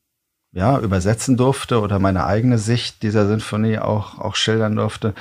ja, 0.51 0.77
übersetzen 0.79 1.37
durfte 1.37 1.79
oder 1.79 1.99
meine 1.99 2.25
eigene 2.25 2.57
Sicht 2.57 3.01
dieser 3.01 3.27
Sinfonie 3.27 3.79
auch, 3.79 4.19
auch 4.19 4.35
schildern 4.35 4.75
durfte. 4.75 5.13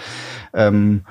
Ähm, 0.52 1.04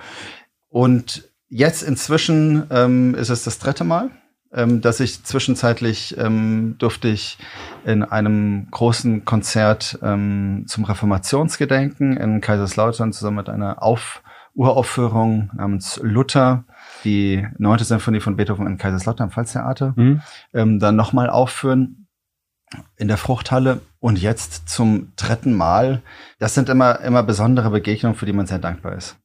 und 0.68 1.30
jetzt 1.48 1.84
inzwischen 1.84 2.68
ähm, 2.70 3.16
ist 3.16 3.30
es 3.30 3.46
das 3.46 3.60
dritte 3.60 3.86
Mal 3.86 4.12
ähm, 4.54 4.82
dass 4.82 5.00
ich 5.00 5.24
zwischenzeitlich 5.24 6.18
ähm, 6.18 6.76
durfte 6.78 7.08
ich 7.08 7.38
in 7.86 8.04
einem 8.04 8.68
großen 8.72 9.26
Konzert 9.26 10.00
ähm, 10.02 10.66
zum 10.68 10.84
Reformationsgedenken 10.84 12.18
in 12.18 12.42
Kaiserslautern 12.42 13.14
zusammen 13.14 13.38
mit 13.38 13.50
einer 13.50 13.82
Auf 13.82 14.22
Uraufführung 14.56 15.50
namens 15.56 16.00
Luther, 16.04 16.66
die 17.04 17.48
neunte 17.58 17.86
Symphonie 17.86 18.20
von 18.20 18.36
Beethoven 18.36 18.68
in 18.68 18.78
Kaiserslautern 18.78 19.32
Pfalztheater, 19.32 19.94
mhm. 19.96 20.22
ähm, 20.54 20.80
dann 20.80 20.96
nochmal 20.96 21.30
aufführen 21.30 22.08
in 22.96 23.08
der 23.08 23.18
Fruchthalle 23.18 23.82
und 24.00 24.20
jetzt 24.22 24.70
zum 24.70 25.14
dritten 25.16 25.54
Mal. 25.54 26.02
Das 26.40 26.54
sind 26.54 26.70
immer, 26.70 27.02
immer 27.02 27.24
besondere 27.24 27.70
Begegnungen, 27.70 28.18
für 28.18 28.26
die 28.26 28.34
man 28.34 28.48
sehr 28.48 28.60
dankbar 28.60 28.94
ist. 28.96 29.18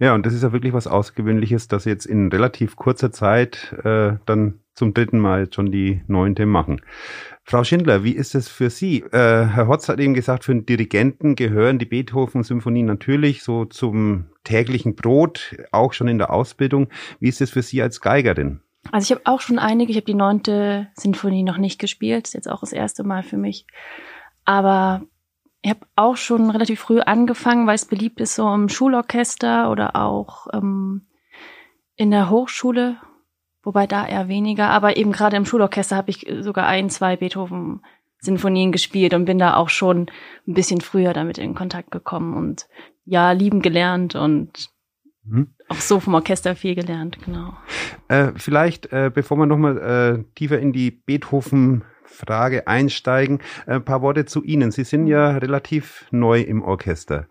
Ja, 0.00 0.14
und 0.14 0.26
das 0.26 0.34
ist 0.34 0.42
ja 0.42 0.52
wirklich 0.52 0.72
was 0.72 0.86
Außergewöhnliches, 0.86 1.68
dass 1.68 1.84
jetzt 1.84 2.06
in 2.06 2.28
relativ 2.28 2.76
kurzer 2.76 3.12
Zeit 3.12 3.72
äh, 3.84 4.16
dann 4.26 4.60
zum 4.74 4.94
dritten 4.94 5.18
Mal 5.18 5.52
schon 5.52 5.70
die 5.70 6.02
neunte 6.06 6.46
machen. 6.46 6.80
Frau 7.44 7.62
Schindler, 7.62 8.04
wie 8.04 8.12
ist 8.12 8.34
es 8.34 8.48
für 8.48 8.70
Sie? 8.70 9.00
Äh, 9.12 9.46
Herr 9.46 9.68
Hotz 9.68 9.88
hat 9.88 10.00
eben 10.00 10.14
gesagt, 10.14 10.44
für 10.44 10.52
einen 10.52 10.66
Dirigenten 10.66 11.36
gehören 11.36 11.78
die 11.78 11.84
Beethoven-Symphonien 11.84 12.86
natürlich 12.86 13.42
so 13.42 13.64
zum 13.66 14.26
täglichen 14.44 14.94
Brot, 14.94 15.56
auch 15.70 15.92
schon 15.92 16.08
in 16.08 16.18
der 16.18 16.32
Ausbildung. 16.32 16.88
Wie 17.20 17.28
ist 17.28 17.40
es 17.40 17.50
für 17.50 17.62
Sie 17.62 17.82
als 17.82 18.00
Geigerin? 18.00 18.60
Also 18.92 19.04
ich 19.04 19.18
habe 19.18 19.30
auch 19.30 19.40
schon 19.40 19.58
einige, 19.58 19.90
ich 19.90 19.96
habe 19.96 20.06
die 20.06 20.14
neunte 20.14 20.88
Sinfonie 20.94 21.42
noch 21.42 21.58
nicht 21.58 21.78
gespielt, 21.78 22.26
ist 22.26 22.34
jetzt 22.34 22.50
auch 22.50 22.60
das 22.60 22.72
erste 22.72 23.04
Mal 23.04 23.22
für 23.22 23.36
mich. 23.36 23.66
Aber 24.44 25.02
ich 25.62 25.70
habe 25.70 25.86
auch 25.96 26.16
schon 26.16 26.50
relativ 26.50 26.80
früh 26.80 27.00
angefangen, 27.00 27.66
weil 27.66 27.76
es 27.76 27.86
beliebt 27.86 28.20
ist, 28.20 28.34
so 28.34 28.52
im 28.52 28.68
Schulorchester 28.68 29.70
oder 29.70 29.96
auch 29.96 30.46
ähm, 30.52 31.06
in 31.96 32.10
der 32.10 32.28
Hochschule, 32.28 32.98
wobei 33.64 33.86
da 33.86 34.06
eher 34.06 34.28
weniger. 34.28 34.68
Aber 34.68 34.96
eben 34.96 35.12
gerade 35.12 35.36
im 35.36 35.44
Schulorchester 35.44 35.96
habe 35.96 36.10
ich 36.10 36.26
sogar 36.40 36.66
ein, 36.66 36.90
zwei 36.90 37.16
Beethoven-Sinfonien 37.16 38.72
gespielt 38.72 39.14
und 39.14 39.24
bin 39.24 39.38
da 39.38 39.56
auch 39.56 39.68
schon 39.68 40.10
ein 40.46 40.54
bisschen 40.54 40.80
früher 40.80 41.12
damit 41.12 41.38
in 41.38 41.54
Kontakt 41.54 41.90
gekommen 41.90 42.34
und 42.36 42.66
ja, 43.04 43.32
lieben 43.32 43.60
gelernt 43.60 44.14
und 44.14 44.68
mhm. 45.24 45.54
auch 45.68 45.76
so 45.76 46.00
vom 46.00 46.14
Orchester 46.14 46.56
viel 46.56 46.74
gelernt, 46.74 47.18
genau. 47.24 47.54
Äh, 48.08 48.32
vielleicht, 48.36 48.92
äh, 48.92 49.10
bevor 49.12 49.36
wir 49.36 49.46
nochmal 49.46 49.78
äh, 49.78 50.34
tiefer 50.34 50.58
in 50.58 50.72
die 50.72 50.90
Beethoven 50.90 51.84
Frage 52.14 52.66
einsteigen. 52.66 53.40
Ein 53.66 53.84
paar 53.84 54.02
Worte 54.02 54.24
zu 54.24 54.42
Ihnen. 54.42 54.70
Sie 54.70 54.84
sind 54.84 55.06
ja 55.06 55.32
mhm. 55.32 55.38
relativ 55.38 56.06
neu 56.10 56.40
im 56.40 56.62
Orchester. 56.62 57.26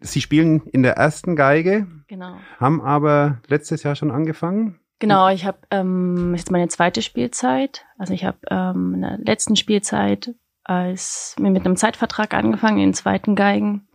Sie 0.00 0.20
spielen 0.20 0.62
in 0.72 0.82
der 0.82 0.94
ersten 0.94 1.36
Geige, 1.36 1.86
genau. 2.08 2.36
haben 2.58 2.80
aber 2.80 3.40
letztes 3.48 3.82
Jahr 3.82 3.96
schon 3.96 4.10
angefangen. 4.10 4.79
Genau, 5.00 5.28
ich 5.28 5.44
habe 5.44 5.58
ähm, 5.70 6.34
jetzt 6.36 6.50
meine 6.52 6.68
zweite 6.68 7.02
Spielzeit. 7.02 7.84
Also 7.98 8.14
ich 8.14 8.24
habe 8.24 8.38
ähm, 8.48 8.94
in 8.94 9.00
der 9.00 9.18
letzten 9.18 9.56
Spielzeit 9.56 10.34
als 10.62 11.34
mir 11.40 11.50
mit 11.50 11.64
einem 11.64 11.76
Zeitvertrag 11.76 12.32
angefangen 12.32 12.78
in 12.78 12.90
den 12.90 12.94
zweiten 12.94 13.34
Geigen 13.34 13.88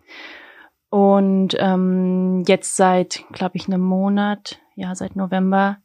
und 0.90 1.56
ähm, 1.58 2.44
jetzt 2.48 2.76
seit, 2.76 3.24
glaube 3.32 3.56
ich, 3.56 3.68
einem 3.68 3.82
Monat, 3.82 4.60
ja 4.76 4.94
seit 4.94 5.16
November 5.16 5.78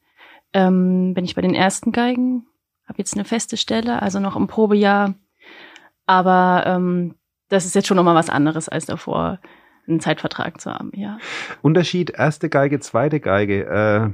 ähm, 0.53 1.15
bin 1.15 1.25
ich 1.25 1.37
bei 1.37 1.43
den 1.43 1.55
ersten 1.55 1.93
Geigen 1.93 2.47
habe 2.91 2.99
jetzt 2.99 3.15
eine 3.15 3.25
feste 3.25 3.57
Stelle, 3.57 4.03
also 4.03 4.19
noch 4.19 4.35
im 4.35 4.49
Probejahr. 4.49 5.15
Aber 6.07 6.65
ähm, 6.67 7.15
das 7.49 7.65
ist 7.65 7.77
jetzt 7.77 7.87
schon 7.87 7.97
nochmal 7.97 8.17
was 8.17 8.29
anderes 8.29 8.69
als 8.69 8.85
davor, 8.85 9.39
einen 9.87 10.01
Zeitvertrag 10.01 10.61
zu 10.61 10.73
haben, 10.73 10.91
ja. 10.95 11.19
Unterschied 11.63 12.11
erste 12.11 12.49
Geige, 12.49 12.81
zweite 12.81 13.21
Geige. 13.21 13.65
Äh, 13.65 14.11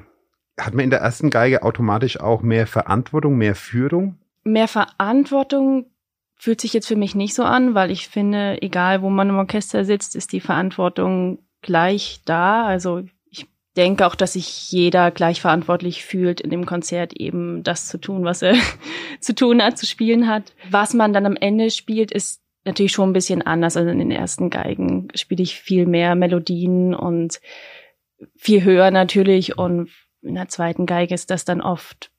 hat 0.58 0.74
man 0.74 0.84
in 0.84 0.90
der 0.90 1.00
ersten 1.00 1.30
Geige 1.30 1.62
automatisch 1.62 2.20
auch 2.20 2.42
mehr 2.42 2.66
Verantwortung, 2.66 3.36
mehr 3.36 3.54
Führung? 3.54 4.18
Mehr 4.44 4.68
Verantwortung 4.68 5.86
fühlt 6.36 6.60
sich 6.60 6.72
jetzt 6.72 6.86
für 6.86 6.96
mich 6.96 7.14
nicht 7.14 7.34
so 7.34 7.44
an, 7.44 7.74
weil 7.74 7.90
ich 7.90 8.08
finde, 8.08 8.60
egal 8.62 9.02
wo 9.02 9.10
man 9.10 9.28
im 9.28 9.38
Orchester 9.38 9.84
sitzt, 9.84 10.16
ist 10.16 10.32
die 10.32 10.40
Verantwortung 10.40 11.38
gleich 11.62 12.20
da. 12.24 12.64
Also 12.64 13.02
denke 13.76 14.06
auch, 14.06 14.14
dass 14.14 14.32
sich 14.32 14.70
jeder 14.72 15.10
gleich 15.10 15.40
verantwortlich 15.40 16.04
fühlt, 16.04 16.40
in 16.40 16.50
dem 16.50 16.66
Konzert 16.66 17.12
eben 17.14 17.62
das 17.62 17.88
zu 17.88 17.98
tun, 17.98 18.24
was 18.24 18.42
er 18.42 18.54
zu 19.20 19.34
tun 19.34 19.62
hat, 19.62 19.78
zu 19.78 19.86
spielen 19.86 20.26
hat. 20.26 20.54
Was 20.70 20.94
man 20.94 21.12
dann 21.12 21.26
am 21.26 21.36
Ende 21.36 21.70
spielt, 21.70 22.10
ist 22.10 22.40
natürlich 22.64 22.92
schon 22.92 23.10
ein 23.10 23.14
bisschen 23.14 23.42
anders. 23.42 23.76
Also 23.76 23.90
in 23.90 23.98
den 23.98 24.10
ersten 24.10 24.50
Geigen 24.50 25.08
spiele 25.14 25.42
ich 25.42 25.56
viel 25.56 25.86
mehr 25.86 26.14
Melodien 26.14 26.94
und 26.94 27.40
viel 28.34 28.64
höher 28.64 28.90
natürlich. 28.90 29.58
Und 29.58 29.90
in 30.26 30.34
der 30.34 30.48
zweiten 30.48 30.86
Geige 30.86 31.14
ist 31.14 31.30
das 31.30 31.44
dann 31.44 31.60
oft, 31.60 32.10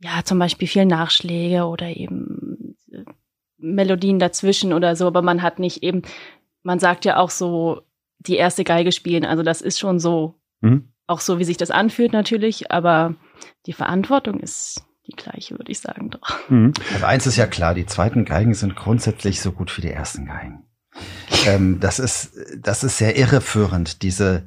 ja, 0.00 0.24
zum 0.24 0.38
Beispiel 0.38 0.68
viel 0.68 0.86
Nachschläge 0.86 1.64
oder 1.64 1.88
eben 1.88 2.76
äh, 2.92 3.04
Melodien 3.58 4.18
dazwischen 4.18 4.72
oder 4.72 4.96
so. 4.96 5.06
Aber 5.06 5.22
man 5.22 5.42
hat 5.42 5.58
nicht 5.58 5.82
eben, 5.82 6.02
man 6.62 6.78
sagt 6.78 7.04
ja 7.04 7.16
auch 7.16 7.30
so, 7.30 7.82
die 8.18 8.36
erste 8.36 8.64
Geige 8.64 8.92
spielen. 8.92 9.24
Also 9.24 9.42
das 9.42 9.60
ist 9.60 9.78
schon 9.78 9.98
so, 9.98 10.34
mhm. 10.60 10.88
auch 11.06 11.20
so, 11.20 11.38
wie 11.38 11.44
sich 11.44 11.56
das 11.56 11.70
anfühlt 11.70 12.12
natürlich. 12.12 12.70
Aber 12.70 13.14
die 13.66 13.72
Verantwortung 13.72 14.40
ist 14.40 14.84
die 15.06 15.16
gleiche, 15.16 15.58
würde 15.58 15.70
ich 15.70 15.80
sagen, 15.80 16.10
doch. 16.10 16.48
Mhm. 16.48 16.72
Also 16.92 17.04
eins 17.04 17.26
ist 17.26 17.36
ja 17.36 17.46
klar, 17.46 17.74
die 17.74 17.86
zweiten 17.86 18.24
Geigen 18.24 18.54
sind 18.54 18.76
grundsätzlich 18.76 19.40
so 19.40 19.52
gut 19.52 19.76
wie 19.76 19.82
die 19.82 19.90
ersten 19.90 20.26
Geigen. 20.26 20.64
ähm, 21.46 21.80
das 21.80 21.98
ist, 21.98 22.32
das 22.58 22.84
ist 22.84 22.98
sehr 22.98 23.16
irreführend, 23.16 24.02
diese 24.02 24.46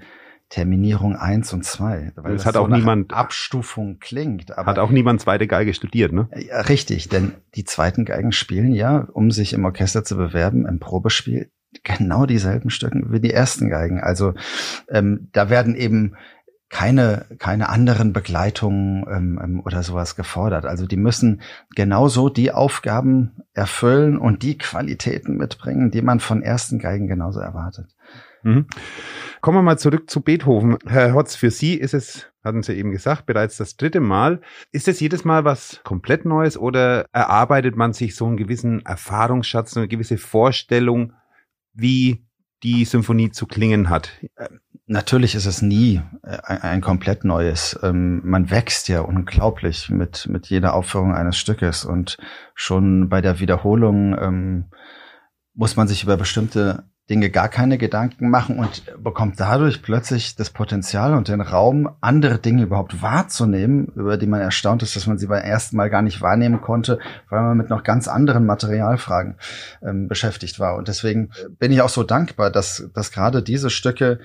Terminierung 0.50 1.16
eins 1.16 1.52
und 1.52 1.66
zwei, 1.66 2.14
weil 2.16 2.34
das, 2.34 2.44
das 2.44 2.46
hat 2.46 2.54
so 2.56 2.62
auch 2.62 2.68
niemand 2.70 3.14
Abstufung 3.14 4.00
klingt. 4.00 4.58
Aber 4.58 4.72
hat 4.72 4.80
auch 4.80 4.92
niemand 4.92 5.20
zweite 5.20 5.46
Geige 5.46 5.74
studiert, 5.74 6.14
ne? 6.14 6.30
Ja, 6.36 6.62
richtig, 6.62 7.10
denn 7.10 7.34
die 7.56 7.66
zweiten 7.66 8.06
Geigen 8.06 8.32
spielen 8.32 8.74
ja, 8.74 9.08
um 9.12 9.32
sich 9.32 9.54
im 9.54 9.66
Orchester 9.66 10.04
zu 10.04 10.16
bewerben, 10.16 10.66
im 10.66 10.80
Probespiel 10.80 11.52
genau 11.84 12.26
dieselben 12.26 12.70
Stücken 12.70 13.12
wie 13.12 13.20
die 13.20 13.34
ersten 13.34 13.70
Geigen. 13.70 14.00
Also 14.00 14.34
ähm, 14.90 15.30
da 15.34 15.50
werden 15.50 15.76
eben 15.76 16.16
keine, 16.70 17.26
keine 17.40 17.70
anderen 17.70 18.12
Begleitungen 18.12 19.06
ähm, 19.10 19.40
ähm, 19.42 19.62
oder 19.66 19.84
sowas 19.84 20.16
gefordert. 20.16 20.66
Also 20.66 20.86
die 20.86 20.98
müssen 20.98 21.42
genauso 21.76 22.30
die 22.30 22.52
Aufgaben 22.52 23.44
erfüllen 23.54 24.18
und 24.18 24.44
die 24.44 24.58
Qualitäten 24.58 25.38
mitbringen, 25.38 25.92
die 25.92 26.02
man 26.02 26.20
von 26.20 26.42
ersten 26.42 26.80
Geigen 26.80 27.08
genauso 27.08 27.40
erwartet. 27.40 27.96
Mhm. 28.48 28.66
Kommen 29.42 29.58
wir 29.58 29.62
mal 29.62 29.78
zurück 29.78 30.10
zu 30.10 30.22
Beethoven. 30.22 30.78
Herr 30.86 31.14
Hotz, 31.14 31.36
für 31.36 31.52
Sie 31.52 31.74
ist 31.74 31.94
es, 31.94 32.32
hatten 32.44 32.64
Sie 32.64 32.74
eben 32.74 32.92
gesagt, 32.92 33.26
bereits 33.26 33.58
das 33.58 33.76
dritte 33.76 34.00
Mal. 34.00 34.42
Ist 34.72 34.88
es 34.88 35.02
jedes 35.02 35.26
Mal 35.26 35.44
was 35.44 35.82
komplett 35.84 36.24
Neues 36.24 36.58
oder 36.58 37.06
erarbeitet 37.12 37.76
man 37.76 37.92
sich 37.92 38.16
so 38.16 38.26
einen 38.26 38.38
gewissen 38.38 38.86
Erfahrungsschatz, 38.86 39.76
eine 39.76 39.90
gewisse 39.90 40.18
Vorstellung, 40.18 41.14
wie 41.74 42.26
die 42.64 42.86
Symphonie 42.86 43.32
zu 43.32 43.48
klingen 43.48 43.90
hat? 43.90 44.12
Natürlich 44.86 45.36
ist 45.36 45.46
es 45.46 45.62
nie 45.62 46.02
äh, 46.24 46.38
ein, 46.44 46.62
ein 46.62 46.82
komplett 46.82 47.26
neues. 47.26 47.78
Ähm, 47.84 48.22
man 48.24 48.50
wächst 48.50 48.88
ja 48.88 49.02
unglaublich 49.02 49.90
mit, 49.90 50.28
mit 50.30 50.48
jeder 50.48 50.74
Aufführung 50.74 51.14
eines 51.14 51.38
Stückes 51.38 51.84
und 51.84 52.18
schon 52.56 53.10
bei 53.10 53.20
der 53.20 53.42
Wiederholung 53.42 54.18
ähm, 54.18 54.66
muss 55.54 55.76
man 55.76 55.90
sich 55.90 56.04
über 56.04 56.16
bestimmte 56.16 56.86
Dinge 57.10 57.30
gar 57.30 57.48
keine 57.48 57.78
Gedanken 57.78 58.30
machen 58.30 58.60
und 58.60 58.84
bekommt 59.02 59.40
dadurch 59.40 59.82
plötzlich 59.82 60.36
das 60.36 60.50
Potenzial 60.50 61.14
und 61.14 61.30
den 61.30 61.40
Raum, 61.40 61.90
andere 62.02 62.38
Dinge 62.38 62.64
überhaupt 62.64 63.02
wahrzunehmen, 63.02 63.88
über 63.96 64.18
die 64.18 64.28
man 64.28 64.42
erstaunt 64.42 64.84
ist, 64.84 64.96
dass 64.96 65.08
man 65.08 65.18
sie 65.18 65.28
beim 65.28 65.42
ersten 65.42 65.78
Mal 65.78 65.90
gar 65.90 66.02
nicht 66.02 66.22
wahrnehmen 66.22 66.60
konnte, 66.60 67.00
weil 67.30 67.42
man 67.42 67.58
mit 67.58 67.70
noch 67.70 67.84
ganz 67.84 68.10
anderen 68.10 68.46
Materialfragen 68.46 69.36
ähm, 69.82 70.10
beschäftigt 70.10 70.60
war. 70.60 70.76
Und 70.76 70.90
deswegen 70.90 71.32
bin 71.60 71.72
ich 71.72 71.82
auch 71.82 71.90
so 71.90 72.04
dankbar, 72.04 72.52
dass, 72.52 72.90
dass 72.94 73.12
gerade 73.12 73.42
diese 73.42 73.70
Stücke 73.70 74.20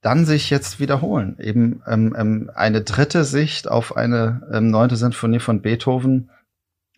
dann 0.00 0.24
sich 0.24 0.48
jetzt 0.50 0.78
wiederholen. 0.78 1.36
Eben 1.40 1.82
ähm, 1.88 2.14
ähm, 2.16 2.50
eine 2.54 2.82
dritte 2.82 3.24
Sicht 3.24 3.68
auf 3.68 3.96
eine 3.96 4.42
ähm, 4.52 4.70
neunte 4.70 4.96
Sinfonie 4.96 5.40
von 5.40 5.60
Beethoven, 5.60 6.30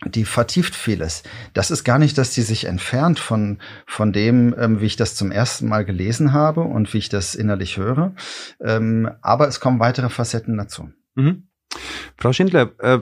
die 0.06 0.24
vertieft 0.24 0.74
vieles. 0.74 1.22
Das 1.52 1.70
ist 1.70 1.84
gar 1.84 1.98
nicht, 1.98 2.16
dass 2.16 2.32
die 2.32 2.42
sich 2.42 2.64
entfernt 2.64 3.18
von, 3.18 3.58
von 3.86 4.12
dem, 4.12 4.54
ähm, 4.58 4.80
wie 4.80 4.86
ich 4.86 4.96
das 4.96 5.14
zum 5.14 5.30
ersten 5.30 5.68
Mal 5.68 5.84
gelesen 5.84 6.32
habe 6.32 6.62
und 6.62 6.92
wie 6.94 6.98
ich 6.98 7.08
das 7.08 7.34
innerlich 7.34 7.76
höre. 7.76 8.14
Ähm, 8.60 9.10
aber 9.20 9.48
es 9.48 9.60
kommen 9.60 9.80
weitere 9.80 10.08
Facetten 10.08 10.56
dazu. 10.56 10.90
Mhm. 11.14 11.48
Frau 12.16 12.32
Schindler, 12.32 12.72
äh, 12.78 13.00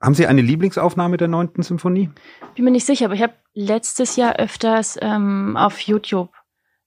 haben 0.00 0.14
Sie 0.14 0.26
eine 0.26 0.42
Lieblingsaufnahme 0.42 1.16
der 1.16 1.28
neunten 1.28 1.62
Symphonie? 1.62 2.10
Bin 2.54 2.64
mir 2.64 2.70
nicht 2.70 2.86
sicher, 2.86 3.06
aber 3.06 3.14
ich 3.14 3.22
habe 3.22 3.34
letztes 3.52 4.14
Jahr 4.14 4.36
öfters 4.36 4.96
ähm, 5.02 5.56
auf 5.56 5.80
YouTube 5.80 6.30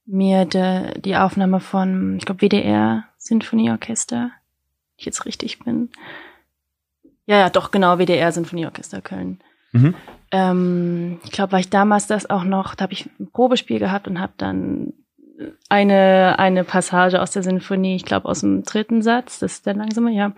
mir 0.05 0.45
de, 0.45 0.99
die 0.99 1.17
Aufnahme 1.17 1.59
von, 1.59 2.17
ich 2.17 2.25
glaube, 2.25 2.41
WDR 2.41 3.05
Sinfonieorchester, 3.17 4.31
ich 4.97 5.05
jetzt 5.05 5.25
richtig 5.25 5.59
bin. 5.59 5.89
Ja, 7.25 7.37
ja, 7.39 7.49
doch, 7.49 7.71
genau, 7.71 7.97
WDR 7.97 8.31
Sinfonieorchester 8.31 9.01
Köln. 9.01 9.39
Mhm. 9.71 9.95
Ähm, 10.31 11.19
ich 11.23 11.31
glaube, 11.31 11.53
weil 11.53 11.61
ich 11.61 11.69
damals 11.69 12.07
das 12.07 12.29
auch 12.29 12.43
noch, 12.43 12.75
da 12.75 12.83
habe 12.83 12.93
ich 12.93 13.09
ein 13.19 13.31
Probespiel 13.31 13.79
gehabt 13.79 14.07
und 14.07 14.19
habe 14.19 14.33
dann 14.37 14.93
eine, 15.69 16.39
eine 16.39 16.63
Passage 16.63 17.21
aus 17.21 17.31
der 17.31 17.43
Sinfonie, 17.43 17.95
ich 17.95 18.05
glaube 18.05 18.27
aus 18.27 18.41
dem 18.41 18.63
dritten 18.63 19.01
Satz, 19.01 19.39
das 19.39 19.53
ist 19.53 19.65
der 19.65 19.73
langsame, 19.73 20.11
ja, 20.11 20.33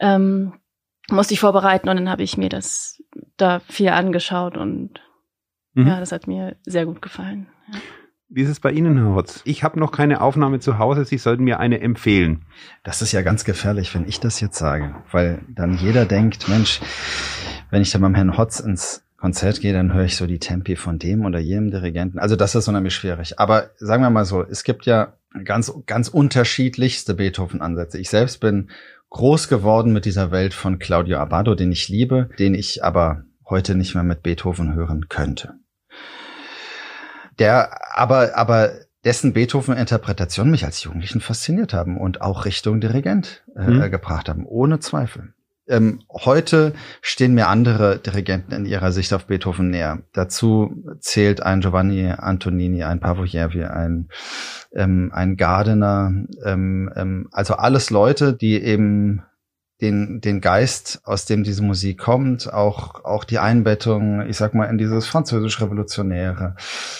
ähm, 0.00 0.54
musste 1.10 1.34
ich 1.34 1.40
vorbereiten 1.40 1.88
und 1.88 1.96
dann 1.96 2.10
habe 2.10 2.22
ich 2.22 2.36
mir 2.36 2.48
das 2.48 3.02
da 3.36 3.60
viel 3.60 3.88
angeschaut 3.88 4.56
und 4.56 5.00
mhm. 5.74 5.86
ja, 5.86 6.00
das 6.00 6.12
hat 6.12 6.26
mir 6.26 6.56
sehr 6.64 6.86
gut 6.86 7.02
gefallen. 7.02 7.48
Ja. 7.72 7.78
Wie 8.34 8.40
ist 8.40 8.48
es 8.48 8.60
bei 8.60 8.72
Ihnen, 8.72 8.96
Herr 8.96 9.14
Hotz? 9.14 9.42
Ich 9.44 9.62
habe 9.62 9.78
noch 9.78 9.92
keine 9.92 10.22
Aufnahme 10.22 10.58
zu 10.58 10.78
Hause. 10.78 11.04
Sie 11.04 11.18
sollten 11.18 11.44
mir 11.44 11.60
eine 11.60 11.82
empfehlen. 11.82 12.46
Das 12.82 13.02
ist 13.02 13.12
ja 13.12 13.20
ganz 13.20 13.44
gefährlich, 13.44 13.94
wenn 13.94 14.08
ich 14.08 14.20
das 14.20 14.40
jetzt 14.40 14.56
sage, 14.56 14.94
weil 15.10 15.40
dann 15.50 15.76
jeder 15.76 16.06
denkt, 16.06 16.48
Mensch, 16.48 16.80
wenn 17.70 17.82
ich 17.82 17.90
dann 17.90 18.00
beim 18.00 18.14
Herrn 18.14 18.38
Hotz 18.38 18.58
ins 18.58 19.04
Konzert 19.18 19.60
gehe, 19.60 19.74
dann 19.74 19.92
höre 19.92 20.06
ich 20.06 20.16
so 20.16 20.26
die 20.26 20.38
Tempi 20.38 20.76
von 20.76 20.98
dem 20.98 21.26
oder 21.26 21.40
jenem 21.40 21.70
Dirigenten. 21.70 22.18
Also 22.18 22.34
das 22.34 22.54
ist 22.54 22.66
unheimlich 22.68 22.94
schwierig. 22.94 23.38
Aber 23.38 23.68
sagen 23.76 24.02
wir 24.02 24.08
mal 24.08 24.24
so, 24.24 24.42
es 24.42 24.64
gibt 24.64 24.86
ja 24.86 25.12
ganz, 25.44 25.70
ganz 25.84 26.08
unterschiedlichste 26.08 27.12
Beethoven-Ansätze. 27.12 27.98
Ich 27.98 28.08
selbst 28.08 28.40
bin 28.40 28.70
groß 29.10 29.48
geworden 29.48 29.92
mit 29.92 30.06
dieser 30.06 30.30
Welt 30.30 30.54
von 30.54 30.78
Claudio 30.78 31.18
Abbado, 31.18 31.54
den 31.54 31.70
ich 31.70 31.90
liebe, 31.90 32.30
den 32.38 32.54
ich 32.54 32.82
aber 32.82 33.24
heute 33.44 33.74
nicht 33.74 33.94
mehr 33.94 34.04
mit 34.04 34.22
Beethoven 34.22 34.72
hören 34.72 35.10
könnte 35.10 35.52
der 37.38 37.98
aber, 37.98 38.36
aber 38.36 38.72
dessen 39.04 39.32
Beethoven-Interpretation 39.32 40.50
mich 40.50 40.64
als 40.64 40.82
Jugendlichen 40.84 41.20
fasziniert 41.20 41.74
haben 41.74 41.96
und 41.98 42.20
auch 42.20 42.44
Richtung 42.44 42.80
Dirigent 42.80 43.42
äh, 43.56 43.68
mhm. 43.68 43.90
gebracht 43.90 44.28
haben, 44.28 44.46
ohne 44.46 44.80
Zweifel. 44.80 45.34
Ähm, 45.68 46.00
heute 46.10 46.72
stehen 47.02 47.34
mir 47.34 47.48
andere 47.48 47.98
Dirigenten 47.98 48.52
in 48.52 48.66
ihrer 48.66 48.90
Sicht 48.90 49.12
auf 49.12 49.26
Beethoven 49.26 49.70
näher. 49.70 50.00
Dazu 50.12 50.84
zählt 50.98 51.42
ein 51.42 51.60
Giovanni 51.60 52.10
Antonini, 52.10 52.82
ein 52.82 53.00
Pavojevi, 53.00 53.64
ein, 53.64 54.08
ähm, 54.74 55.10
ein 55.14 55.36
Gardiner, 55.36 56.12
ähm, 56.44 56.92
ähm, 56.96 57.28
also 57.30 57.54
alles 57.54 57.90
Leute, 57.90 58.34
die 58.34 58.60
eben 58.60 59.22
den, 59.82 60.20
den 60.20 60.40
Geist, 60.40 61.02
aus 61.04 61.26
dem 61.26 61.42
diese 61.42 61.62
Musik 61.62 61.98
kommt, 61.98 62.52
auch, 62.52 63.04
auch 63.04 63.24
die 63.24 63.40
Einbettung, 63.40 64.26
ich 64.26 64.36
sag 64.36 64.54
mal, 64.54 64.66
in 64.66 64.78
dieses 64.78 65.06
französisch-revolutionäre, 65.06 66.54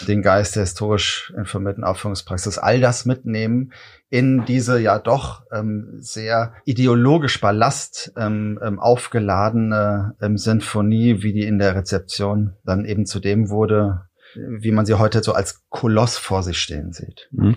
den 0.06 0.20
Geist 0.20 0.56
der 0.56 0.64
historisch 0.64 1.32
informierten 1.36 1.84
Aufführungspraxis, 1.84 2.58
all 2.58 2.80
das 2.80 3.06
mitnehmen 3.06 3.72
in 4.10 4.44
diese 4.44 4.78
ja 4.78 4.98
doch 4.98 5.42
ähm, 5.50 5.96
sehr 6.00 6.52
ideologisch 6.66 7.40
ballast 7.40 8.12
ähm, 8.18 8.58
ähm, 8.62 8.78
aufgeladene 8.78 10.14
ähm, 10.20 10.36
Sinfonie, 10.36 11.22
wie 11.22 11.32
die 11.32 11.46
in 11.46 11.58
der 11.58 11.74
Rezeption 11.74 12.52
dann 12.62 12.84
eben 12.84 13.06
zu 13.06 13.20
dem 13.20 13.48
wurde, 13.48 14.02
wie 14.34 14.72
man 14.72 14.86
sie 14.86 14.98
heute 14.98 15.22
so 15.22 15.32
als 15.32 15.62
Koloss 15.68 16.16
vor 16.16 16.42
sich 16.42 16.58
stehen 16.58 16.92
sieht. 16.92 17.28
Mhm. 17.32 17.56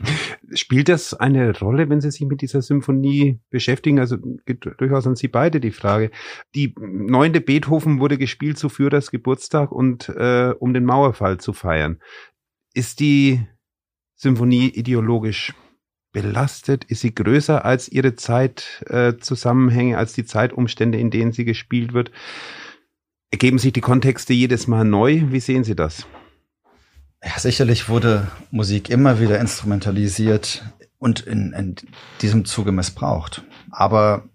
Spielt 0.54 0.90
das 0.90 1.14
eine 1.14 1.58
Rolle, 1.58 1.90
wenn 1.90 2.02
Sie 2.02 2.12
sich 2.12 2.26
mit 2.26 2.42
dieser 2.42 2.62
Symphonie 2.62 3.40
beschäftigen? 3.50 4.00
Also 4.00 4.18
geht 4.46 4.66
durchaus 4.78 5.08
an 5.08 5.16
Sie 5.16 5.28
beide 5.28 5.60
die 5.60 5.72
Frage. 5.72 6.12
Die 6.54 6.76
neunte 6.78 7.42
Beethoven 7.42 8.00
wurde 8.00 8.18
gespielt 8.18 8.58
zu 8.58 8.70
Führers 8.70 9.12
Geburtstag 9.12 9.72
und 9.72 10.10
äh, 10.10 10.54
um 10.60 10.74
den 10.74 10.86
Mauerfall 10.86 11.40
zu 11.40 11.54
feiern. 11.54 12.00
Ist 12.74 13.00
die 13.00 13.46
Symphonie 14.16 14.70
ideologisch 14.70 15.54
belastet? 16.12 16.86
Ist 16.86 17.02
sie 17.02 17.14
größer 17.14 17.66
als 17.66 17.90
ihre 17.90 18.16
Zeitzusammenhänge, 18.16 19.94
äh, 19.94 19.98
als 19.98 20.14
die 20.14 20.26
Zeitumstände, 20.26 20.98
in 20.98 21.12
denen 21.12 21.32
sie 21.32 21.46
gespielt 21.46 21.94
wird? 21.94 22.12
Ergeben 23.32 23.58
sich 23.60 23.74
die 23.74 23.82
Kontexte 23.82 24.34
jedes 24.34 24.68
Mal 24.68 24.86
neu? 24.86 25.24
Wie 25.28 25.42
sehen 25.42 25.64
Sie 25.64 25.76
das? 25.76 26.08
Ja, 27.26 27.40
sicherlich 27.40 27.90
wurde 27.90 28.28
Musik 28.52 28.92
immer 28.92 29.20
wieder 29.20 29.40
instrumentalisiert 29.40 30.64
und 31.00 31.22
in, 31.22 31.54
in 31.54 31.76
diesem 32.22 32.46
Zuge 32.46 32.72
missbraucht. 32.72 33.44
Aber 33.72 34.30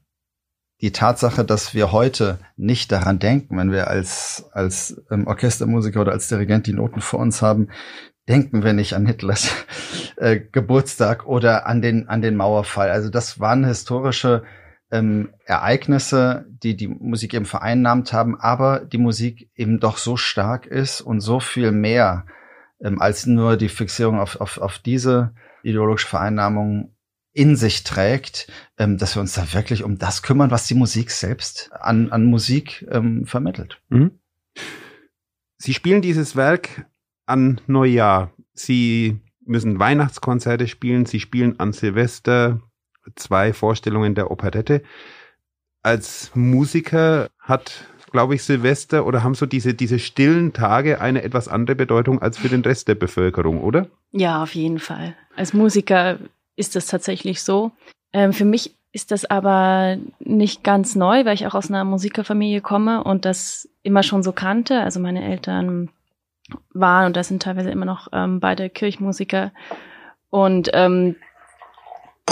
die 0.80 0.90
Tatsache, 0.90 1.44
dass 1.44 1.72
wir 1.72 1.92
heute 1.92 2.40
nicht 2.56 2.90
daran 2.90 3.20
denken, 3.20 3.56
wenn 3.58 3.70
wir 3.70 3.86
als, 3.86 4.46
als 4.52 5.00
ähm, 5.10 5.28
Orchestermusiker 5.28 6.00
oder 6.00 6.12
als 6.12 6.26
Dirigent 6.26 6.66
die 6.66 6.72
Noten 6.72 7.00
vor 7.00 7.20
uns 7.20 7.42
haben, 7.42 7.68
denken 8.28 8.64
wir 8.64 8.72
nicht 8.72 8.94
an 8.94 9.06
Hitlers 9.06 9.54
äh, 10.16 10.40
Geburtstag 10.40 11.26
oder 11.26 11.66
an 11.66 11.82
den, 11.82 12.08
an 12.08 12.22
den 12.22 12.34
Mauerfall. 12.34 12.90
Also 12.90 13.08
das 13.08 13.38
waren 13.38 13.64
historische 13.64 14.42
ähm, 14.90 15.32
Ereignisse, 15.44 16.46
die 16.48 16.76
die 16.76 16.88
Musik 16.88 17.34
eben 17.34 17.46
vereinnahmt 17.46 18.12
haben, 18.12 18.40
aber 18.40 18.80
die 18.80 18.98
Musik 18.98 19.48
eben 19.54 19.78
doch 19.78 19.96
so 19.96 20.16
stark 20.16 20.66
ist 20.66 21.00
und 21.00 21.20
so 21.20 21.38
viel 21.38 21.70
mehr 21.70 22.26
ähm, 22.82 23.00
als 23.00 23.26
nur 23.26 23.56
die 23.56 23.68
Fixierung 23.68 24.18
auf, 24.18 24.40
auf, 24.40 24.58
auf 24.58 24.78
diese 24.78 25.34
ideologische 25.62 26.08
Vereinnahmung 26.08 26.94
in 27.32 27.56
sich 27.56 27.84
trägt, 27.84 28.50
ähm, 28.78 28.98
dass 28.98 29.14
wir 29.14 29.20
uns 29.20 29.34
da 29.34 29.52
wirklich 29.52 29.84
um 29.84 29.98
das 29.98 30.22
kümmern, 30.22 30.50
was 30.50 30.66
die 30.66 30.74
Musik 30.74 31.10
selbst 31.10 31.70
an, 31.72 32.10
an 32.10 32.24
Musik 32.24 32.86
ähm, 32.90 33.26
vermittelt. 33.26 33.80
Mhm. 33.88 34.18
Sie 35.58 35.74
spielen 35.74 36.02
dieses 36.02 36.36
Werk 36.36 36.86
an 37.26 37.60
Neujahr. 37.66 38.32
Sie 38.54 39.20
müssen 39.44 39.78
Weihnachtskonzerte 39.78 40.66
spielen. 40.66 41.06
Sie 41.06 41.20
spielen 41.20 41.60
an 41.60 41.72
Silvester 41.72 42.60
zwei 43.16 43.52
Vorstellungen 43.52 44.14
der 44.14 44.30
Operette. 44.30 44.82
Als 45.82 46.30
Musiker 46.34 47.30
hat, 47.38 47.86
glaube 48.10 48.34
ich, 48.34 48.44
Silvester 48.44 49.06
oder 49.06 49.22
haben 49.22 49.34
so 49.34 49.46
diese, 49.46 49.74
diese 49.74 49.98
stillen 49.98 50.52
Tage 50.52 51.00
eine 51.00 51.22
etwas 51.22 51.48
andere 51.48 51.76
Bedeutung 51.76 52.20
als 52.20 52.38
für 52.38 52.48
den 52.48 52.62
Rest 52.62 52.88
der 52.88 52.94
Bevölkerung, 52.94 53.62
oder? 53.62 53.86
Ja, 54.12 54.42
auf 54.42 54.54
jeden 54.54 54.78
Fall. 54.78 55.14
Als 55.36 55.52
Musiker 55.52 56.18
ist 56.56 56.76
das 56.76 56.86
tatsächlich 56.86 57.42
so. 57.42 57.72
Ähm, 58.12 58.32
für 58.32 58.44
mich 58.44 58.74
ist 58.92 59.12
das 59.12 59.24
aber 59.24 59.98
nicht 60.18 60.64
ganz 60.64 60.96
neu, 60.96 61.24
weil 61.24 61.34
ich 61.34 61.46
auch 61.46 61.54
aus 61.54 61.70
einer 61.70 61.84
Musikerfamilie 61.84 62.60
komme 62.60 63.04
und 63.04 63.24
das 63.24 63.68
immer 63.82 64.02
schon 64.02 64.22
so 64.22 64.32
kannte. 64.32 64.80
Also 64.80 64.98
meine 65.00 65.24
Eltern 65.24 65.90
waren 66.72 67.06
und 67.06 67.16
das 67.16 67.28
sind 67.28 67.42
teilweise 67.42 67.70
immer 67.70 67.86
noch 67.86 68.08
ähm, 68.12 68.40
beide 68.40 68.68
Kirchmusiker. 68.68 69.52
Und 70.28 70.70
ähm, 70.72 71.16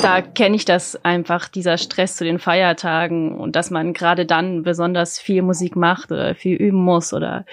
da 0.02 0.22
kenne 0.22 0.56
ich 0.56 0.64
das 0.64 1.02
einfach, 1.04 1.48
dieser 1.48 1.78
Stress 1.78 2.16
zu 2.16 2.24
den 2.24 2.38
Feiertagen 2.38 3.38
und 3.38 3.56
dass 3.56 3.70
man 3.70 3.92
gerade 3.92 4.26
dann 4.26 4.62
besonders 4.62 5.18
viel 5.18 5.42
Musik 5.42 5.76
macht 5.76 6.12
oder 6.12 6.34
viel 6.34 6.56
üben 6.56 6.82
muss 6.82 7.12
oder 7.12 7.44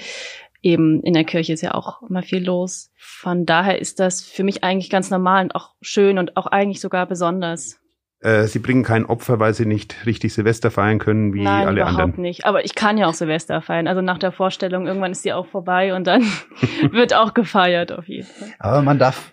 eben 0.61 1.01
in 1.03 1.13
der 1.13 1.23
Kirche 1.23 1.53
ist 1.53 1.61
ja 1.61 1.73
auch 1.75 2.01
immer 2.01 2.23
viel 2.23 2.43
los. 2.43 2.91
Von 2.97 3.45
daher 3.45 3.79
ist 3.79 3.99
das 3.99 4.21
für 4.21 4.43
mich 4.43 4.63
eigentlich 4.63 4.89
ganz 4.89 5.11
normal 5.11 5.43
und 5.43 5.55
auch 5.55 5.71
schön 5.81 6.17
und 6.17 6.35
auch 6.37 6.47
eigentlich 6.47 6.81
sogar 6.81 7.05
besonders. 7.05 7.79
Äh, 8.21 8.45
sie 8.45 8.59
bringen 8.59 8.83
kein 8.83 9.05
Opfer, 9.05 9.39
weil 9.39 9.53
sie 9.53 9.67
nicht 9.67 10.07
richtig 10.07 10.33
Silvester 10.33 10.71
feiern 10.71 10.97
können 10.97 11.33
wie 11.33 11.43
Nein, 11.43 11.67
alle 11.67 11.81
überhaupt 11.81 11.99
anderen. 11.99 12.21
nicht. 12.23 12.45
Aber 12.45 12.65
ich 12.65 12.73
kann 12.73 12.97
ja 12.97 13.05
auch 13.05 13.13
Silvester 13.13 13.61
feiern. 13.61 13.87
Also 13.87 14.01
nach 14.01 14.17
der 14.17 14.31
Vorstellung, 14.31 14.87
irgendwann 14.87 15.11
ist 15.11 15.23
die 15.23 15.33
auch 15.33 15.45
vorbei 15.45 15.93
und 15.93 16.07
dann 16.07 16.23
wird 16.91 17.13
auch 17.13 17.35
gefeiert 17.35 17.91
auf 17.91 18.07
jeden 18.07 18.27
Fall. 18.27 18.49
Aber 18.57 18.81
man 18.81 18.97
darf, 18.97 19.31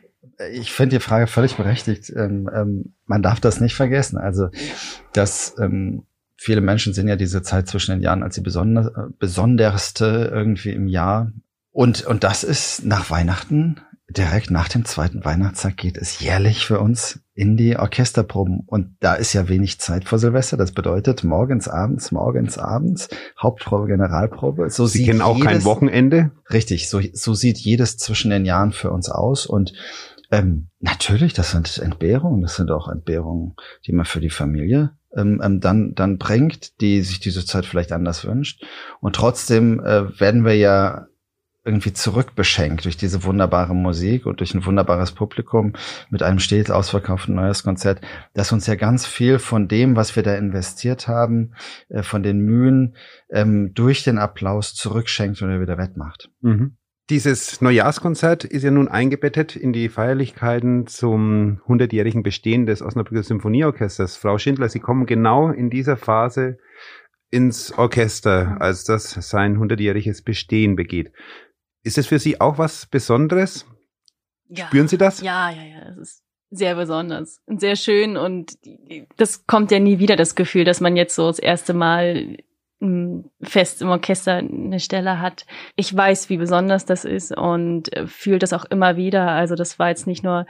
ich 0.53 0.73
finde 0.73 0.97
die 0.97 1.03
Frage 1.03 1.27
völlig 1.27 1.57
berechtigt. 1.57 2.13
Ähm, 2.15 2.49
ähm, 2.53 2.95
man 3.07 3.23
darf 3.23 3.41
das 3.41 3.61
nicht 3.61 3.75
vergessen. 3.75 4.19
Also, 4.19 4.49
dass 5.13 5.55
ähm, 5.59 6.05
viele 6.37 6.61
Menschen 6.61 6.93
sehen 6.95 7.09
ja 7.09 7.17
diese 7.17 7.43
Zeit 7.43 7.69
zwischen 7.69 7.93
den 7.93 8.03
Jahren 8.03 8.23
als 8.23 8.35
die 8.35 8.41
besonder, 8.41 9.11
besonderste 9.19 10.31
irgendwie 10.33 10.71
im 10.71 10.89
Jahr. 10.89 11.33
Und, 11.71 12.05
und 12.05 12.25
das 12.25 12.45
ist 12.45 12.85
nach 12.85 13.11
Weihnachten, 13.11 13.81
direkt 14.13 14.51
nach 14.51 14.69
dem 14.69 14.85
zweiten 14.85 15.25
Weihnachtstag 15.25 15.77
geht 15.77 15.97
es 15.97 16.21
jährlich 16.21 16.67
für 16.67 16.81
uns 16.81 17.21
in 17.35 17.57
die 17.57 17.77
Orchesterproben. 17.77 18.61
Und 18.67 18.97
da 19.01 19.15
ist 19.15 19.33
ja 19.33 19.49
wenig 19.49 19.81
Zeit 19.81 20.05
vor 20.05 20.19
Silvester. 20.19 20.57
Das 20.57 20.73
bedeutet 20.73 21.25
morgens, 21.25 21.69
abends, 21.69 22.13
morgens, 22.13 22.59
abends, 22.59 23.09
Hauptprobe, 23.41 23.87
Generalprobe. 23.87 24.69
So 24.71 24.87
Sie 24.87 25.05
kennen 25.05 25.23
auch 25.23 25.37
jedes, 25.37 25.51
kein 25.51 25.65
Wochenende. 25.65 26.31
Richtig, 26.53 26.91
so, 26.91 27.01
so 27.13 27.35
sieht 27.35 27.59
jedes 27.59 27.97
zwischen 27.97 28.31
den 28.31 28.45
Jahren 28.45 28.73
für 28.73 28.91
uns 28.91 29.09
aus. 29.09 29.47
Und 29.47 29.73
ähm, 30.33 30.69
natürlich, 30.81 31.35
das 31.35 31.53
sind 31.53 31.79
Entbehrungen, 31.79 32.41
das 32.41 32.57
sind 32.57 32.71
auch 32.71 32.89
Entbehrungen, 32.89 33.55
die 33.87 33.93
man 33.93 34.07
für 34.07 34.21
die 34.21 34.31
Familie 34.31 34.97
ähm, 35.15 35.41
ähm, 35.45 35.61
dann, 35.61 35.95
dann 35.95 36.19
bringt, 36.19 36.81
die 36.81 37.03
sich 37.03 37.21
diese 37.21 37.45
Zeit 37.45 37.67
vielleicht 37.67 37.93
anders 37.93 38.25
wünscht. 38.25 38.65
Und 39.01 39.15
trotzdem 39.15 39.79
äh, 39.81 40.19
werden 40.19 40.45
wir 40.45 40.57
ja 40.57 41.07
irgendwie 41.65 41.93
zurückbeschenkt 41.93 42.87
durch 42.87 42.97
diese 42.97 43.23
wunderbare 43.23 43.75
Musik 43.75 44.27
und 44.27 44.41
durch 44.41 44.53
ein 44.55 44.67
wunderbares 44.67 45.13
Publikum 45.13 45.75
mit 46.11 46.23
einem 46.23 46.41
stets 46.41 46.71
ausverkauften 46.71 47.37
neues 47.37 47.63
Konzert, 47.63 48.01
das 48.35 48.51
uns 48.51 48.67
ja 48.67 48.75
ganz 48.75 49.07
viel 49.07 49.39
von 49.39 49.69
dem, 49.69 49.95
was 49.95 50.17
wir 50.17 50.25
da 50.25 50.35
investiert 50.35 51.07
haben, 51.07 51.53
äh, 51.89 52.03
von 52.03 52.23
den 52.23 52.41
Mühen, 52.41 52.97
ähm, 53.31 53.75
durch 53.75 54.03
den 54.03 54.19
Applaus 54.19 54.75
zurückschenkt 54.75 55.41
und 55.43 55.51
er 55.51 55.61
wieder 55.61 55.79
wettmacht. 55.79 56.31
Mhm. 56.41 56.79
Dieses 57.13 57.61
Neujahrskonzert 57.61 58.45
ist 58.45 58.63
ja 58.63 58.71
nun 58.71 58.89
eingebettet 58.89 59.55
in 59.55 59.75
die 59.75 59.91
Feierlichkeiten 59.91 60.87
zum 60.87 61.61
100-jährigen 61.69 62.23
Bestehen 62.23 62.65
des 62.65 62.81
Osnabrücker 62.81 63.23
Symphonieorchesters. 63.23 64.17
Frau 64.17 64.39
Schindler, 64.39 64.71
Sie 64.71 64.81
kommen 64.81 65.05
genau 65.05 65.51
in 65.51 65.69
dieser 65.69 65.99
Phase 65.99 66.57
ins 67.31 67.71
Orchester, 67.77 68.57
als 68.61 68.85
das 68.85 69.11
sein 69.11 69.59
100-jähriges 69.59 70.25
Bestehen 70.25 70.75
begeht. 70.75 71.13
Ist 71.83 71.99
es 71.99 72.07
für 72.07 72.19
Sie 72.19 72.41
auch 72.41 72.57
was 72.57 72.87
Besonderes? 72.87 73.67
Ja. 74.49 74.69
Spüren 74.69 74.89
Sie 74.89 74.97
das? 74.97 75.21
Ja, 75.21 75.51
ja, 75.51 75.65
ja. 75.65 75.91
Es 75.91 75.99
ist 75.99 76.23
sehr 76.49 76.77
besonders 76.77 77.43
und 77.45 77.61
sehr 77.61 77.77
schön 77.77 78.17
und 78.17 78.57
das 79.19 79.47
kommt 79.47 79.71
ja 79.71 79.81
nie 79.81 79.99
wieder, 79.99 80.17
das 80.17 80.35
Gefühl, 80.35 80.65
dass 80.65 80.81
man 80.81 80.97
jetzt 80.97 81.15
so 81.15 81.27
das 81.27 81.39
erste 81.39 81.75
Mal 81.75 82.39
fest 83.41 83.83
im 83.83 83.89
Orchester 83.89 84.35
eine 84.35 84.81
Stelle 84.81 85.21
hat. 85.21 85.47
Ich 85.77 85.95
weiß, 85.97 86.29
wie 86.29 86.37
besonders 86.37 86.85
das 86.85 87.05
ist 87.05 87.37
und 87.37 87.91
fühle 88.07 88.39
das 88.39 88.53
auch 88.53 88.65
immer 88.65 88.97
wieder. 88.97 89.29
Also 89.29 89.55
das 89.55 89.79
war 89.79 89.89
jetzt 89.89 90.07
nicht 90.07 90.25
nur 90.25 90.47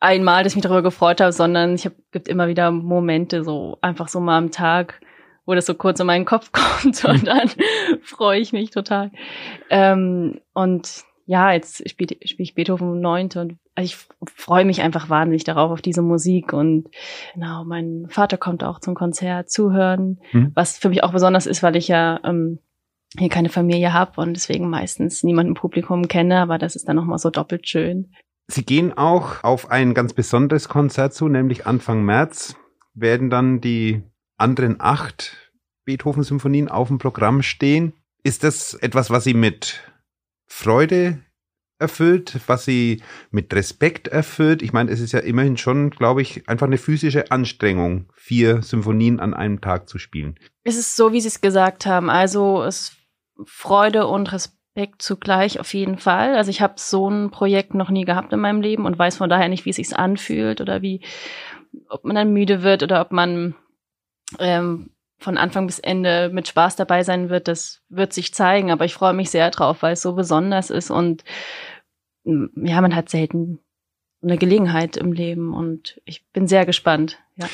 einmal, 0.00 0.42
dass 0.42 0.52
ich 0.52 0.56
mich 0.56 0.62
darüber 0.62 0.82
gefreut 0.82 1.20
habe, 1.20 1.32
sondern 1.32 1.74
ich 1.74 1.84
habe 1.84 1.96
gibt 2.12 2.28
immer 2.28 2.48
wieder 2.48 2.70
Momente, 2.70 3.44
so 3.44 3.78
einfach 3.80 4.08
so 4.08 4.20
mal 4.20 4.38
am 4.38 4.50
Tag, 4.50 5.00
wo 5.44 5.54
das 5.54 5.66
so 5.66 5.74
kurz 5.74 6.00
in 6.00 6.06
meinen 6.06 6.24
Kopf 6.24 6.52
kommt 6.82 7.04
und 7.04 7.26
dann 7.26 7.50
freue 8.02 8.40
ich 8.40 8.52
mich 8.52 8.70
total. 8.70 9.10
Ähm, 9.70 10.40
und 10.54 11.04
ja, 11.26 11.52
jetzt 11.52 11.88
spiele 11.88 12.16
spiel 12.24 12.44
ich 12.44 12.54
Beethoven 12.54 13.00
neunte 13.00 13.40
und 13.40 13.56
ich 13.78 13.96
freue 14.36 14.64
mich 14.64 14.80
einfach 14.80 15.10
wahnsinnig 15.10 15.44
darauf, 15.44 15.70
auf 15.72 15.82
diese 15.82 16.00
Musik. 16.00 16.52
Und 16.52 16.88
genau, 17.34 17.64
mein 17.64 18.06
Vater 18.08 18.38
kommt 18.38 18.64
auch 18.64 18.78
zum 18.80 18.94
Konzert 18.94 19.50
zuhören, 19.50 20.20
Mhm. 20.32 20.52
was 20.54 20.78
für 20.78 20.88
mich 20.88 21.02
auch 21.02 21.12
besonders 21.12 21.46
ist, 21.46 21.62
weil 21.62 21.76
ich 21.76 21.88
ja 21.88 22.20
ähm, 22.24 22.60
hier 23.18 23.28
keine 23.28 23.48
Familie 23.48 23.92
habe 23.92 24.20
und 24.20 24.34
deswegen 24.34 24.70
meistens 24.70 25.22
niemanden 25.24 25.50
im 25.50 25.54
Publikum 25.54 26.08
kenne, 26.08 26.40
aber 26.40 26.58
das 26.58 26.76
ist 26.76 26.88
dann 26.88 26.96
nochmal 26.96 27.18
so 27.18 27.30
doppelt 27.30 27.68
schön. 27.68 28.12
Sie 28.48 28.64
gehen 28.64 28.96
auch 28.96 29.42
auf 29.42 29.70
ein 29.70 29.92
ganz 29.94 30.12
besonderes 30.12 30.68
Konzert 30.68 31.12
zu, 31.12 31.28
nämlich 31.28 31.66
Anfang 31.66 32.04
März 32.04 32.54
werden 32.94 33.30
dann 33.30 33.60
die 33.60 34.02
anderen 34.36 34.76
acht 34.78 35.36
Beethoven-Symphonien 35.86 36.68
auf 36.68 36.88
dem 36.88 36.98
Programm 36.98 37.42
stehen. 37.42 37.92
Ist 38.22 38.44
das 38.44 38.74
etwas, 38.74 39.10
was 39.10 39.24
Sie 39.24 39.34
mit 39.34 39.80
Freude 40.46 41.20
erfüllt, 41.78 42.40
was 42.46 42.64
Sie 42.64 43.02
mit 43.30 43.52
Respekt 43.52 44.08
erfüllt? 44.08 44.62
Ich 44.62 44.72
meine, 44.72 44.90
es 44.90 45.00
ist 45.00 45.12
ja 45.12 45.20
immerhin 45.20 45.56
schon, 45.56 45.90
glaube 45.90 46.22
ich, 46.22 46.48
einfach 46.48 46.66
eine 46.66 46.78
physische 46.78 47.30
Anstrengung, 47.30 48.10
vier 48.14 48.62
Symphonien 48.62 49.20
an 49.20 49.34
einem 49.34 49.60
Tag 49.60 49.88
zu 49.88 49.98
spielen. 49.98 50.38
Es 50.64 50.76
ist 50.76 50.96
so, 50.96 51.12
wie 51.12 51.20
Sie 51.20 51.28
es 51.28 51.40
gesagt 51.40 51.86
haben. 51.86 52.08
Also 52.08 52.62
es 52.62 52.96
Freude 53.44 54.06
und 54.06 54.32
Respekt 54.32 55.02
zugleich 55.02 55.60
auf 55.60 55.74
jeden 55.74 55.98
Fall. 55.98 56.36
Also 56.36 56.50
ich 56.50 56.62
habe 56.62 56.74
so 56.76 57.08
ein 57.08 57.30
Projekt 57.30 57.74
noch 57.74 57.90
nie 57.90 58.04
gehabt 58.04 58.32
in 58.32 58.40
meinem 58.40 58.62
Leben 58.62 58.86
und 58.86 58.98
weiß 58.98 59.16
von 59.16 59.28
daher 59.28 59.48
nicht, 59.48 59.64
wie 59.64 59.70
es 59.70 59.76
sich 59.76 59.96
anfühlt 59.96 60.60
oder 60.60 60.80
wie, 60.80 61.02
ob 61.88 62.04
man 62.04 62.16
dann 62.16 62.32
müde 62.32 62.62
wird 62.62 62.82
oder 62.82 63.02
ob 63.02 63.12
man 63.12 63.54
ähm, 64.38 64.90
von 65.18 65.38
Anfang 65.38 65.66
bis 65.66 65.78
Ende 65.78 66.30
mit 66.32 66.48
Spaß 66.48 66.76
dabei 66.76 67.02
sein 67.02 67.30
wird. 67.30 67.48
Das 67.48 67.82
wird 67.88 68.12
sich 68.12 68.34
zeigen, 68.34 68.70
aber 68.70 68.84
ich 68.84 68.94
freue 68.94 69.14
mich 69.14 69.30
sehr 69.30 69.50
drauf, 69.50 69.82
weil 69.82 69.94
es 69.94 70.02
so 70.02 70.14
besonders 70.14 70.70
ist 70.70 70.90
und 70.90 71.24
ja, 72.24 72.80
man 72.80 72.94
hat 72.94 73.08
selten 73.08 73.60
eine 74.22 74.38
Gelegenheit 74.38 74.96
im 74.96 75.12
Leben 75.12 75.54
und 75.54 76.00
ich 76.04 76.26
bin 76.32 76.48
sehr 76.48 76.66
gespannt. 76.66 77.18
Ja. 77.36 77.48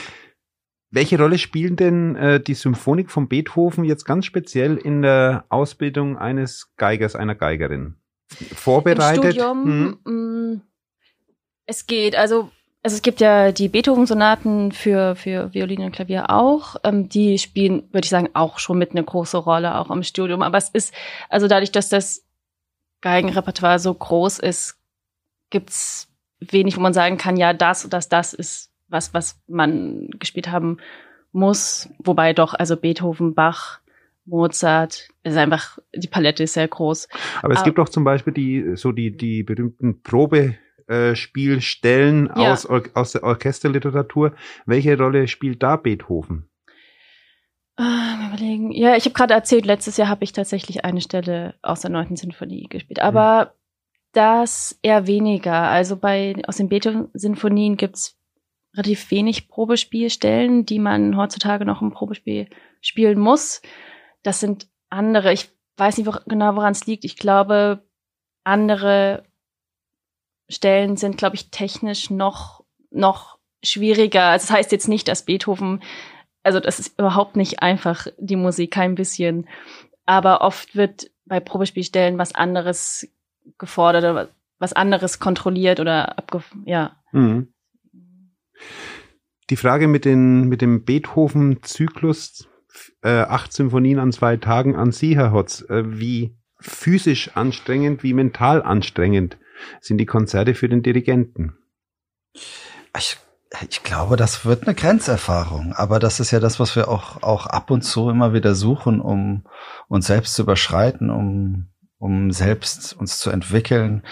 Welche 0.90 1.18
Rolle 1.18 1.38
spielen 1.38 1.76
denn 1.76 2.16
äh, 2.16 2.40
die 2.40 2.54
Symphonik 2.54 3.10
von 3.10 3.28
Beethoven 3.28 3.84
jetzt 3.84 4.04
ganz 4.04 4.26
speziell 4.26 4.76
in 4.76 5.02
der 5.02 5.44
Ausbildung 5.48 6.18
eines 6.18 6.74
Geigers, 6.76 7.16
einer 7.16 7.34
Geigerin? 7.34 7.96
Vorbereitet? 8.54 9.24
Im 9.24 9.30
Studium, 9.30 9.98
Hm. 10.04 10.62
es 11.66 11.86
geht, 11.86 12.16
also, 12.16 12.50
also 12.82 12.96
es 12.96 13.02
gibt 13.02 13.20
ja 13.20 13.52
die 13.52 13.68
Beethoven-Sonaten 13.68 14.72
für, 14.72 15.14
für 15.14 15.54
Violine 15.54 15.86
und 15.86 15.92
Klavier 15.92 16.30
auch. 16.30 16.76
Ähm, 16.84 17.08
die 17.08 17.38
spielen, 17.38 17.84
würde 17.92 18.04
ich 18.04 18.10
sagen, 18.10 18.30
auch 18.34 18.58
schon 18.58 18.78
mit 18.78 18.90
eine 18.90 19.04
große 19.04 19.36
Rolle, 19.38 19.76
auch 19.78 19.90
im 19.90 20.02
Studium. 20.02 20.42
Aber 20.42 20.58
es 20.58 20.68
ist, 20.70 20.92
also 21.28 21.46
dadurch, 21.46 21.70
dass 21.70 21.88
das 21.88 22.24
Geigenrepertoire 23.00 23.78
so 23.78 23.94
groß 23.94 24.40
ist, 24.40 24.78
gibt's 25.50 26.08
wenig, 26.40 26.76
wo 26.76 26.80
man 26.80 26.92
sagen 26.92 27.18
kann, 27.18 27.36
ja, 27.36 27.52
das 27.52 27.84
oder 27.84 27.98
das, 27.98 28.08
das 28.08 28.34
ist 28.34 28.70
was, 28.88 29.14
was 29.14 29.40
man 29.46 30.08
gespielt 30.18 30.50
haben 30.50 30.78
muss. 31.32 31.88
Wobei 31.98 32.32
doch, 32.32 32.52
also 32.54 32.76
Beethoven, 32.76 33.34
Bach, 33.34 33.80
Mozart, 34.24 35.08
ist 35.22 35.36
einfach, 35.36 35.78
die 35.94 36.08
Palette 36.08 36.42
ist 36.44 36.54
sehr 36.54 36.68
groß. 36.68 37.08
Aber 37.42 37.54
es 37.54 37.60
Ah. 37.60 37.64
gibt 37.64 37.78
auch 37.78 37.88
zum 37.88 38.04
Beispiel 38.04 38.32
die, 38.32 38.76
so 38.76 38.92
die, 38.92 39.16
die 39.16 39.42
berühmten 39.42 40.02
Probespielstellen 40.92 42.30
Ja. 42.36 42.52
aus, 42.52 42.68
Or 42.68 42.82
aus 42.94 43.12
der 43.12 43.22
Orchesterliteratur. 43.24 44.34
Welche 44.66 44.96
Rolle 44.96 45.26
spielt 45.28 45.62
da 45.62 45.76
Beethoven? 45.76 46.48
Ah, 47.76 48.28
überlegen. 48.28 48.70
Ja, 48.72 48.96
ich 48.96 49.04
habe 49.06 49.14
gerade 49.14 49.34
erzählt, 49.34 49.64
letztes 49.64 49.96
Jahr 49.96 50.08
habe 50.08 50.24
ich 50.24 50.32
tatsächlich 50.32 50.84
eine 50.84 51.00
Stelle 51.00 51.54
aus 51.62 51.80
der 51.80 51.90
neunten 51.90 52.16
Sinfonie 52.16 52.66
gespielt. 52.68 53.00
Aber 53.00 53.54
Das 54.14 54.78
eher 54.82 55.06
weniger. 55.06 55.54
Also 55.54 55.96
bei 55.96 56.34
aus 56.46 56.58
den 56.58 56.68
Beethoven-Sinfonien 56.68 57.78
gibt's 57.78 58.18
relativ 58.76 59.10
wenig 59.10 59.48
Probespielstellen, 59.48 60.66
die 60.66 60.78
man 60.78 61.16
heutzutage 61.16 61.64
noch 61.64 61.80
im 61.80 61.92
Probespiel 61.92 62.46
spielen 62.82 63.18
muss. 63.18 63.62
Das 64.22 64.38
sind 64.38 64.66
andere. 64.90 65.32
Ich 65.32 65.50
weiß 65.78 65.96
nicht 65.96 66.06
wo, 66.06 66.12
genau, 66.26 66.56
woran 66.56 66.72
es 66.72 66.84
liegt. 66.86 67.06
Ich 67.06 67.16
glaube, 67.16 67.86
andere 68.44 69.24
Stellen 70.52 70.96
sind, 70.96 71.16
glaube 71.16 71.36
ich, 71.36 71.50
technisch 71.50 72.10
noch, 72.10 72.64
noch 72.90 73.38
schwieriger. 73.62 74.24
Also 74.24 74.46
das 74.46 74.56
heißt 74.56 74.72
jetzt 74.72 74.88
nicht, 74.88 75.08
dass 75.08 75.24
Beethoven, 75.24 75.82
also 76.42 76.60
das 76.60 76.78
ist 76.78 76.98
überhaupt 76.98 77.36
nicht 77.36 77.62
einfach, 77.62 78.06
die 78.18 78.36
Musik, 78.36 78.72
kein 78.72 78.94
bisschen. 78.94 79.48
Aber 80.04 80.42
oft 80.42 80.76
wird 80.76 81.10
bei 81.24 81.40
Probespielstellen 81.40 82.18
was 82.18 82.34
anderes 82.34 83.08
gefordert 83.58 84.04
oder 84.04 84.28
was 84.58 84.72
anderes 84.72 85.18
kontrolliert 85.18 85.80
oder 85.80 86.18
abge 86.18 86.42
ja. 86.64 86.96
Mhm. 87.12 87.52
Die 89.50 89.56
Frage 89.56 89.88
mit, 89.88 90.04
den, 90.04 90.44
mit 90.44 90.62
dem 90.62 90.84
Beethoven-Zyklus, 90.84 92.48
äh, 93.02 93.22
acht 93.22 93.52
Symphonien 93.52 93.98
an 93.98 94.12
zwei 94.12 94.36
Tagen 94.36 94.76
an 94.76 94.92
Sie, 94.92 95.16
Herr 95.16 95.32
Hotz, 95.32 95.62
äh, 95.68 95.82
wie 95.98 96.36
physisch 96.58 97.36
anstrengend, 97.36 98.02
wie 98.02 98.14
mental 98.14 98.62
anstrengend 98.62 99.36
sind 99.80 99.98
die 99.98 100.06
Konzerte 100.06 100.54
für 100.54 100.68
den 100.68 100.82
Dirigenten? 100.82 101.54
Ich, 102.96 103.18
ich 103.68 103.82
glaube, 103.82 104.16
das 104.16 104.44
wird 104.44 104.66
eine 104.66 104.74
Grenzerfahrung, 104.74 105.72
aber 105.74 105.98
das 105.98 106.20
ist 106.20 106.30
ja 106.30 106.40
das, 106.40 106.60
was 106.60 106.76
wir 106.76 106.88
auch, 106.88 107.22
auch 107.22 107.46
ab 107.46 107.70
und 107.70 107.82
zu 107.82 108.10
immer 108.10 108.32
wieder 108.32 108.54
suchen, 108.54 109.00
um 109.00 109.44
uns 109.88 110.06
selbst 110.06 110.34
zu 110.34 110.42
überschreiten, 110.42 111.10
um, 111.10 111.68
um 111.98 112.30
selbst 112.30 112.94
uns 112.94 113.18
zu 113.18 113.30
entwickeln. 113.30 114.02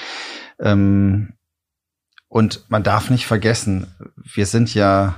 Ähm, 0.58 1.34
und 2.28 2.70
man 2.70 2.84
darf 2.84 3.10
nicht 3.10 3.26
vergessen, 3.26 3.88
wir 4.16 4.46
sind 4.46 4.72
ja 4.72 5.16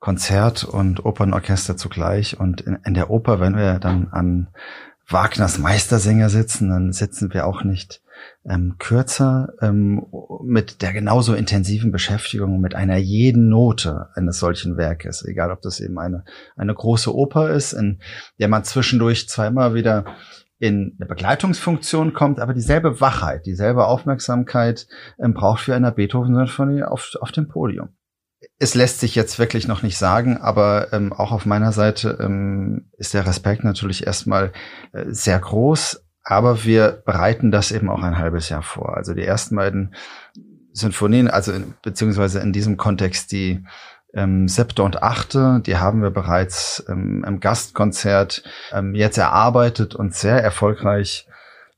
Konzert 0.00 0.64
und 0.64 1.04
Opernorchester 1.04 1.76
zugleich. 1.76 2.40
Und 2.40 2.62
in, 2.62 2.76
in, 2.84 2.94
der 2.94 3.10
Oper, 3.10 3.38
wenn 3.38 3.56
wir 3.56 3.78
dann 3.78 4.08
an 4.08 4.48
Wagners 5.06 5.58
Meistersänger 5.58 6.30
sitzen, 6.30 6.70
dann 6.70 6.92
sitzen 6.92 7.32
wir 7.32 7.46
auch 7.46 7.62
nicht 7.64 8.02
ähm, 8.48 8.76
kürzer 8.78 9.54
ähm, 9.60 10.06
mit 10.42 10.82
der 10.82 10.92
genauso 10.92 11.34
intensiven 11.34 11.92
Beschäftigung 11.92 12.60
mit 12.60 12.74
einer 12.74 12.96
jeden 12.96 13.48
Note 13.48 14.08
eines 14.14 14.38
solchen 14.38 14.76
Werkes, 14.76 15.24
egal 15.24 15.50
ob 15.50 15.60
das 15.62 15.80
eben 15.80 15.98
eine, 15.98 16.24
eine 16.56 16.74
große 16.74 17.14
Oper 17.14 17.50
ist, 17.50 17.72
in 17.72 18.00
der 18.38 18.48
man 18.48 18.64
zwischendurch 18.64 19.28
zweimal 19.28 19.74
wieder 19.74 20.04
in 20.60 20.96
eine 20.98 21.06
Begleitungsfunktion 21.06 22.12
kommt, 22.12 22.38
aber 22.38 22.52
dieselbe 22.52 23.00
Wachheit, 23.00 23.46
dieselbe 23.46 23.86
Aufmerksamkeit 23.86 24.86
ähm, 25.18 25.34
braucht 25.34 25.62
für 25.62 25.74
eine 25.74 25.90
Beethoven-Sinfonie 25.90 26.82
auf, 26.82 27.12
auf 27.20 27.32
dem 27.32 27.48
Podium. 27.48 27.88
Es 28.58 28.74
lässt 28.74 29.00
sich 29.00 29.14
jetzt 29.14 29.38
wirklich 29.38 29.68
noch 29.68 29.82
nicht 29.82 29.98
sagen, 29.98 30.36
aber 30.38 30.92
ähm, 30.92 31.12
auch 31.12 31.32
auf 31.32 31.46
meiner 31.46 31.72
Seite 31.72 32.18
ähm, 32.20 32.90
ist 32.96 33.14
der 33.14 33.26
Respekt 33.26 33.64
natürlich 33.64 34.06
erstmal 34.06 34.52
äh, 34.92 35.04
sehr 35.08 35.38
groß, 35.38 36.04
aber 36.30 36.64
wir 36.64 37.02
bereiten 37.04 37.50
das 37.50 37.72
eben 37.72 37.90
auch 37.90 38.02
ein 38.02 38.18
halbes 38.18 38.48
Jahr 38.48 38.62
vor. 38.62 38.96
Also 38.96 39.14
die 39.14 39.24
ersten 39.24 39.56
beiden 39.56 39.94
Sinfonien, 40.72 41.28
also 41.28 41.52
in, 41.52 41.74
beziehungsweise 41.82 42.38
in 42.38 42.52
diesem 42.52 42.76
Kontext 42.76 43.32
die 43.32 43.64
ähm, 44.14 44.46
siebte 44.46 44.84
und 44.84 45.02
achte, 45.02 45.60
die 45.66 45.76
haben 45.76 46.02
wir 46.02 46.10
bereits 46.10 46.84
ähm, 46.88 47.24
im 47.26 47.40
Gastkonzert 47.40 48.44
ähm, 48.72 48.94
jetzt 48.94 49.18
erarbeitet 49.18 49.96
und 49.96 50.14
sehr 50.14 50.40
erfolgreich 50.42 51.26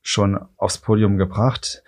schon 0.03 0.39
aufs 0.57 0.77
Podium 0.77 1.17
gebracht. 1.17 1.83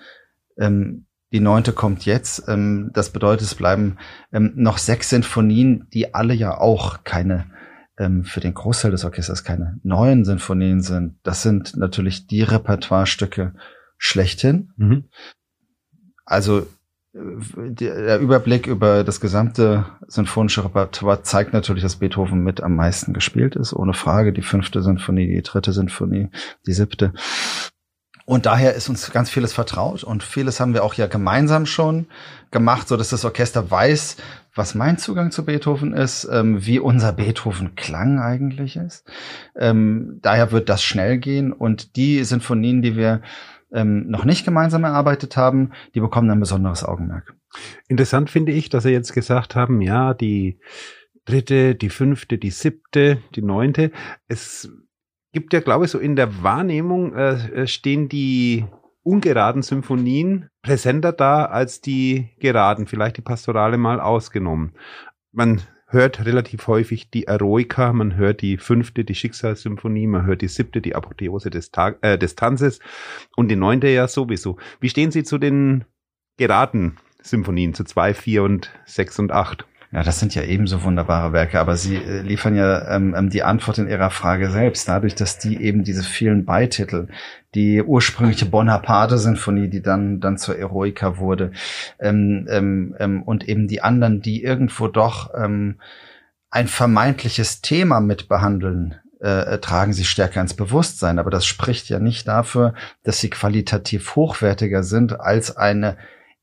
Ähm, 0.57 1.05
die 1.31 1.41
neunte 1.41 1.71
kommt 1.71 2.05
jetzt. 2.05 2.47
Ähm, 2.47 2.89
das 2.93 3.11
bedeutet, 3.11 3.45
es 3.45 3.55
bleiben 3.55 3.97
ähm, 4.33 4.53
noch 4.55 4.79
sechs 4.79 5.09
Sinfonien, 5.09 5.87
die 5.93 6.15
alle 6.15 6.33
ja 6.33 6.57
auch 6.57 7.03
keine 7.03 7.45
für 7.97 8.41
den 8.41 8.53
Großteil 8.53 8.91
des 8.91 9.05
Orchesters 9.05 9.43
keine 9.43 9.79
neuen 9.83 10.25
Sinfonien 10.25 10.81
sind. 10.81 11.17
Das 11.23 11.41
sind 11.41 11.77
natürlich 11.77 12.27
die 12.27 12.41
Repertoirestücke 12.41 13.53
schlechthin. 13.97 14.73
Mhm. 14.75 15.05
Also 16.25 16.67
der 17.13 18.19
Überblick 18.19 18.67
über 18.67 19.05
das 19.05 19.21
gesamte 19.21 19.85
sinfonische 20.07 20.65
Repertoire 20.65 21.23
zeigt 21.23 21.53
natürlich, 21.53 21.83
dass 21.83 21.95
Beethoven 21.95 22.43
mit 22.43 22.61
am 22.61 22.75
meisten 22.75 23.13
gespielt 23.13 23.55
ist, 23.55 23.73
ohne 23.73 23.93
Frage. 23.93 24.33
Die 24.33 24.41
fünfte 24.41 24.83
Sinfonie, 24.83 25.27
die 25.27 25.41
dritte 25.41 25.71
Sinfonie, 25.71 26.29
die 26.67 26.73
siebte. 26.73 27.13
Und 28.25 28.47
daher 28.47 28.73
ist 28.73 28.89
uns 28.89 29.11
ganz 29.11 29.29
vieles 29.29 29.53
vertraut 29.53 30.03
und 30.03 30.23
vieles 30.23 30.59
haben 30.59 30.73
wir 30.73 30.83
auch 30.83 30.95
ja 30.95 31.07
gemeinsam 31.07 31.65
schon 31.65 32.07
gemacht, 32.51 32.87
so 32.87 32.97
dass 32.97 33.09
das 33.09 33.23
Orchester 33.23 33.69
weiß, 33.71 34.17
was 34.55 34.73
mein 34.73 34.97
Zugang 34.97 35.31
zu 35.31 35.45
Beethoven 35.45 35.93
ist, 35.93 36.27
ähm, 36.31 36.65
wie 36.65 36.79
unser 36.79 37.11
Beethoven 37.11 37.75
Klang 37.75 38.19
eigentlich 38.19 38.77
ist. 38.77 39.05
Ähm, 39.55 40.19
daher 40.21 40.51
wird 40.51 40.69
das 40.69 40.81
schnell 40.81 41.17
gehen 41.17 41.51
und 41.51 41.97
die 41.97 42.23
Sinfonien, 42.23 42.81
die 42.81 42.95
wir 42.95 43.21
ähm, 43.73 44.09
noch 44.09 44.23
nicht 44.23 44.45
gemeinsam 44.45 44.85
erarbeitet 44.85 45.35
haben, 45.35 45.71
die 45.93 45.99
bekommen 45.99 46.29
ein 46.31 46.39
besonderes 46.39 46.83
Augenmerk. 46.83 47.35
Interessant 47.87 48.29
finde 48.29 48.53
ich, 48.53 48.69
dass 48.69 48.83
Sie 48.83 48.91
jetzt 48.91 49.13
gesagt 49.13 49.55
haben, 49.55 49.81
ja, 49.81 50.13
die 50.13 50.59
dritte, 51.25 51.75
die 51.75 51.89
fünfte, 51.89 52.37
die 52.37 52.51
siebte, 52.51 53.19
die 53.35 53.41
neunte. 53.41 53.91
Es 54.27 54.69
gibt 55.33 55.53
ja, 55.53 55.59
glaube 55.59 55.85
ich, 55.85 55.91
so 55.91 55.99
in 55.99 56.15
der 56.15 56.43
Wahrnehmung 56.43 57.13
äh, 57.13 57.63
äh 57.63 57.67
stehen 57.67 58.07
die 58.07 58.65
ungeraden 59.05 59.61
Symphonien 59.61 60.49
präsenter 60.63 61.13
da 61.13 61.45
als 61.45 61.79
die 61.79 62.31
geraden, 62.39 62.87
vielleicht 62.87 63.17
die 63.17 63.21
Pastorale 63.21 63.77
mal 63.77 63.99
ausgenommen. 63.99 64.73
Man 65.31 65.61
hört 65.87 66.25
relativ 66.25 66.67
häufig 66.67 67.11
die 67.11 67.27
Eroica, 67.27 67.93
man 67.93 68.15
hört 68.15 68.41
die 68.41 68.57
fünfte, 68.57 69.05
die 69.05 69.15
Schicksalssymphonie, 69.15 70.07
man 70.07 70.25
hört 70.25 70.41
die 70.41 70.47
siebte, 70.47 70.81
die 70.81 70.95
Apotheose 70.95 71.51
des, 71.51 71.71
Tag, 71.71 71.99
äh, 72.01 72.17
des 72.17 72.35
Tanzes 72.35 72.79
und 73.35 73.49
die 73.49 73.55
neunte 73.55 73.87
ja 73.87 74.07
sowieso. 74.07 74.57
Wie 74.79 74.89
stehen 74.89 75.11
Sie 75.11 75.23
zu 75.23 75.37
den 75.37 75.85
geraden 76.37 76.97
Symphonien, 77.21 77.75
zu 77.75 77.83
zwei, 77.83 78.13
vier 78.13 78.43
und 78.43 78.71
sechs 78.85 79.19
und 79.19 79.31
acht? 79.31 79.67
Ja, 79.95 80.03
das 80.03 80.19
sind 80.19 80.35
ja 80.35 80.43
ebenso 80.43 80.83
wunderbare 80.83 81.31
Werke, 81.31 81.57
aber 81.57 81.77
Sie 81.77 81.95
äh, 81.95 82.19
liefern 82.19 82.53
ja 82.53 82.93
ähm, 82.93 83.15
ähm, 83.17 83.29
die 83.29 83.43
Antwort 83.43 83.77
in 83.77 83.87
Ihrer 83.87 84.09
Frage 84.09 84.49
selbst, 84.49 84.89
dadurch, 84.89 85.15
dass 85.15 85.37
die 85.37 85.63
eben 85.63 85.85
diese 85.85 86.03
vielen 86.03 86.43
Beititel, 86.43 87.07
die 87.53 87.81
ursprüngliche 87.81 88.45
Bonaparte-Sinfonie, 88.45 89.69
die 89.69 89.81
dann 89.81 90.19
dann 90.19 90.37
zur 90.37 90.59
Eroica 90.59 91.17
wurde, 91.17 91.53
ähm, 91.97 92.45
ähm, 92.49 92.93
ähm, 92.99 93.23
und 93.23 93.47
eben 93.47 93.69
die 93.69 93.81
anderen, 93.81 94.21
die 94.21 94.43
irgendwo 94.43 94.89
doch 94.89 95.33
ähm, 95.33 95.79
ein 96.49 96.67
vermeintliches 96.67 97.61
Thema 97.61 98.01
mit 98.01 98.27
behandeln, 98.27 98.95
äh, 99.21 99.53
äh, 99.53 99.59
tragen 99.59 99.93
sie 99.93 100.03
stärker 100.03 100.41
ins 100.41 100.55
Bewusstsein. 100.55 101.19
Aber 101.19 101.31
das 101.31 101.45
spricht 101.45 101.87
ja 101.87 101.99
nicht 101.99 102.27
dafür, 102.27 102.73
dass 103.03 103.21
sie 103.21 103.29
qualitativ 103.29 104.17
hochwertiger 104.17 104.83
sind 104.83 105.17
als 105.21 105.55
eine 105.55 105.95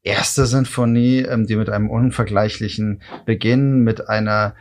erste 0.03 0.47
Sinfonie, 0.47 1.21
ähm, 1.21 1.47
die 1.47 1.57
mit 1.57 1.69
einem 1.71 1.91
unvergleichlichen 1.91 3.03
Beginn, 3.25 3.85
mit 3.85 4.09
einer 4.09 4.55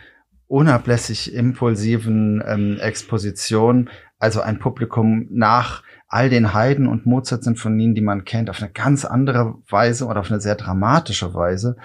unablässig 0.48 1.34
impulsiven 1.34 2.44
ähm, 2.46 2.78
Exposition, 2.80 3.90
also 4.20 4.42
ein 4.42 4.60
Publikum 4.60 5.28
nach 5.32 5.84
all 6.08 6.30
den 6.30 6.54
Haydn- 6.54 6.88
und 6.88 7.06
Mozart-Sinfonien, 7.06 7.96
die 7.96 8.02
man 8.02 8.26
kennt, 8.26 8.50
auf 8.50 8.62
eine 8.62 8.70
ganz 8.70 9.06
andere 9.06 9.56
Weise 9.70 10.06
oder 10.06 10.20
auf 10.20 10.30
eine 10.30 10.42
sehr 10.42 10.56
dramatische 10.56 11.34
Weise 11.34 11.78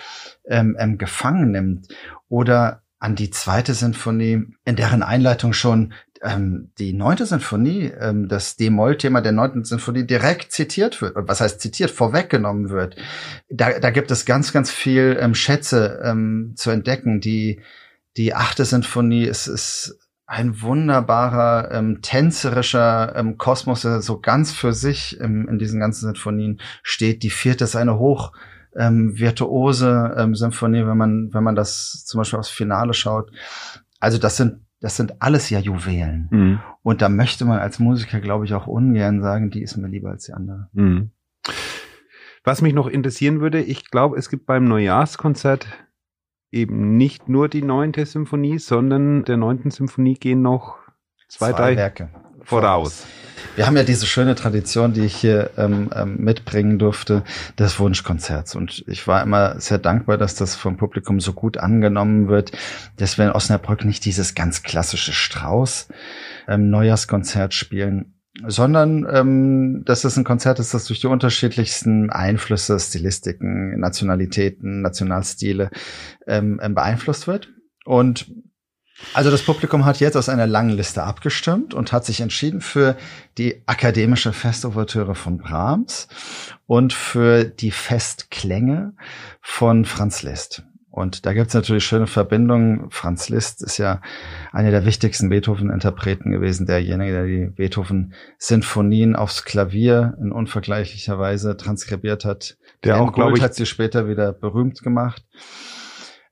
ähm, 0.47 0.77
ähm, 0.81 0.99
gefangen 0.99 1.53
nimmt. 1.53 1.89
Oder 2.29 2.83
an 2.99 3.15
die 3.15 3.31
zweite 3.31 3.73
Sinfonie, 3.73 4.47
in 4.65 4.77
deren 4.77 5.05
Einleitung 5.05 5.53
schon 5.53 5.93
ähm, 6.27 6.73
die 6.79 6.93
neunte 6.93 7.25
Sinfonie, 7.25 7.93
ähm, 8.01 8.29
das 8.29 8.57
D-Moll-Thema 8.57 9.21
der 9.21 9.33
neunten 9.33 9.65
Sinfonie 9.65 10.05
direkt 10.05 10.51
zitiert 10.51 11.01
wird. 11.01 11.15
Was 11.17 11.41
heißt 11.41 11.61
zitiert? 11.61 11.91
Vorweggenommen 11.91 12.71
wird. 12.71 12.97
Da, 13.49 13.79
da 13.79 13.91
gibt 13.91 14.11
es 14.11 14.27
ganz, 14.27 14.53
ganz 14.53 14.71
viel 14.71 15.17
ähm, 15.21 15.35
Schätze 15.35 16.01
ähm, 16.03 16.55
zu 16.57 16.71
entdecken. 16.71 17.21
Die, 17.21 17.61
die 18.17 18.35
achte 18.35 18.65
Sinfonie 18.65 19.25
ist, 19.25 19.47
ist 19.47 19.99
ein 20.27 20.61
wunderbarer 20.61 21.71
ähm, 21.71 22.03
tänzerischer 22.03 23.15
ähm, 23.15 23.39
Kosmos, 23.39 23.83
der 23.83 24.03
so 24.03 24.21
ganz 24.21 24.53
für 24.53 24.73
sich 24.73 25.21
ähm, 25.21 25.47
in 25.49 25.59
diesen 25.59 25.79
ganzen 25.79 26.07
Sinfonien 26.07 26.61
steht. 26.83 27.23
Die 27.23 27.31
vierte 27.31 27.65
ist 27.65 27.77
eine 27.77 27.99
hoch 28.01 28.33
ähm, 28.75 29.17
virtuose 29.17 30.15
ähm, 30.19 30.35
Symphonie, 30.35 30.85
wenn 30.87 30.99
man 30.99 31.31
wenn 31.33 31.45
man 31.45 31.55
das 31.55 32.05
zum 32.05 32.19
Beispiel 32.19 32.41
aufs 32.41 32.51
Finale 32.51 32.93
schaut. 32.93 33.31
Also 34.01 34.19
das 34.19 34.37
sind 34.37 34.66
das 34.81 34.97
sind 34.97 35.23
alles 35.23 35.51
ja 35.51 35.59
Juwelen. 35.59 36.29
Mhm. 36.31 36.61
Und 36.83 37.03
da 37.03 37.09
möchte 37.09 37.45
man 37.45 37.59
als 37.59 37.79
Musiker, 37.79 38.21
glaube 38.21 38.45
ich, 38.45 38.55
auch 38.55 38.67
ungern 38.67 39.23
sagen, 39.23 39.51
die 39.51 39.63
ist 39.63 39.77
mir 39.77 39.89
lieber 39.89 40.11
als 40.11 40.27
die 40.27 40.33
andere. 40.33 40.69
Mhm. 40.73 41.11
Was 42.45 42.63
mich 42.63 42.75
noch 42.75 42.87
interessieren 42.87 43.41
würde, 43.41 43.61
ich 43.61 43.91
glaube, 43.91 44.17
es 44.17 44.29
gibt 44.29 44.47
beim 44.47 44.65
Neujahrskonzert 44.65 45.67
eben 46.53 46.97
nicht 46.97 47.29
nur 47.29 47.49
die 47.49 47.63
neunte 47.63 48.07
Symphonie, 48.07 48.59
sondern 48.59 49.25
der 49.25 49.37
neunten 49.37 49.71
Symphonie 49.71 50.15
gehen 50.15 50.43
noch 50.43 50.79
zwei, 51.29 51.51
zwei 51.51 51.53
drei 51.53 51.77
Werke. 51.77 52.11
voraus. 52.43 53.07
Wir 53.55 53.67
haben 53.67 53.77
ja 53.77 53.83
diese 53.83 54.07
schöne 54.07 54.35
Tradition, 54.35 54.93
die 54.93 55.03
ich 55.03 55.15
hier 55.15 55.51
ähm, 55.57 55.91
ähm, 55.95 56.17
mitbringen 56.19 56.79
durfte, 56.79 57.25
des 57.59 57.79
Wunschkonzerts. 57.79 58.55
Und 58.55 58.85
ich 58.87 59.07
war 59.07 59.23
immer 59.23 59.61
sehr 59.61 59.79
dankbar, 59.79 60.19
dass 60.19 60.35
das 60.35 60.57
vom 60.57 60.77
Publikum 60.77 61.21
so 61.21 61.33
gut 61.33 61.59
angenommen 61.59 62.29
wird, 62.29 62.53
dass 62.97 63.19
wir 63.19 63.27
in 63.27 63.33
Osnabrück 63.33 63.85
nicht 63.85 64.05
dieses 64.05 64.35
ganz 64.35 64.63
klassische 64.63 65.13
Strauß 65.13 65.89
ähm, 66.49 66.71
Neujahrskonzert 66.71 67.55
spielen, 67.55 68.15
sondern 68.47 69.07
ähm, 69.11 69.83
dass 69.85 70.05
es 70.05 70.17
ein 70.17 70.25
Konzert 70.25 70.59
ist, 70.59 70.75
das 70.75 70.87
durch 70.87 71.01
die 71.01 71.07
unterschiedlichsten 71.07 72.11
Einflüsse, 72.11 72.79
Stilistiken, 72.79 73.79
Nationalitäten, 73.81 74.83
Nationalstile 74.83 75.71
ähm, 76.27 76.61
ähm 76.63 76.75
beeinflusst 76.75 77.27
wird. 77.27 77.49
Und 77.85 78.31
also 79.13 79.31
das 79.31 79.43
Publikum 79.43 79.85
hat 79.85 80.01
jetzt 80.01 80.17
aus 80.17 80.29
einer 80.29 80.47
langen 80.47 80.77
Liste 80.77 81.03
abgestimmt 81.03 81.75
und 81.75 81.93
hat 81.93 82.05
sich 82.05 82.21
entschieden 82.21 82.61
für 82.61 82.97
die 83.39 83.63
akademische 83.67 84.33
Festouvertüre 84.33 85.15
von 85.15 85.39
Brahms 85.39 86.09
und 86.67 86.93
für 86.93 87.45
die 87.45 87.71
Festklänge 87.71 88.95
von 89.41 89.85
Franz 89.85 90.23
Liszt. 90.23 90.63
Und 90.97 91.27
da 91.27 91.35
gibt's 91.35 91.53
natürlich 91.53 91.85
schöne 91.85 92.07
Verbindungen. 92.07 92.91
Franz 92.91 93.29
Liszt 93.29 93.63
ist 93.63 93.77
ja 93.77 94.01
einer 94.51 94.71
der 94.71 94.87
wichtigsten 94.87 95.29
Beethoven-Interpreten 95.29 96.31
gewesen, 96.31 96.65
derjenige, 96.65 97.13
der 97.13 97.27
die 97.27 97.47
Beethoven-Sinfonien 97.55 99.15
aufs 99.15 99.45
Klavier 99.45 100.17
in 100.23 100.33
unvergleichlicher 100.33 101.19
Weise 101.19 101.59
transkribiert 101.59 102.25
hat. 102.25 102.57
Der 102.83 102.99
auch, 102.99 103.13
glaube 103.13 103.37
ich, 103.37 103.43
hat 103.43 103.55
sie 103.55 103.67
später 103.67 104.09
wieder 104.09 104.33
berühmt 104.33 104.81
gemacht. 104.83 105.23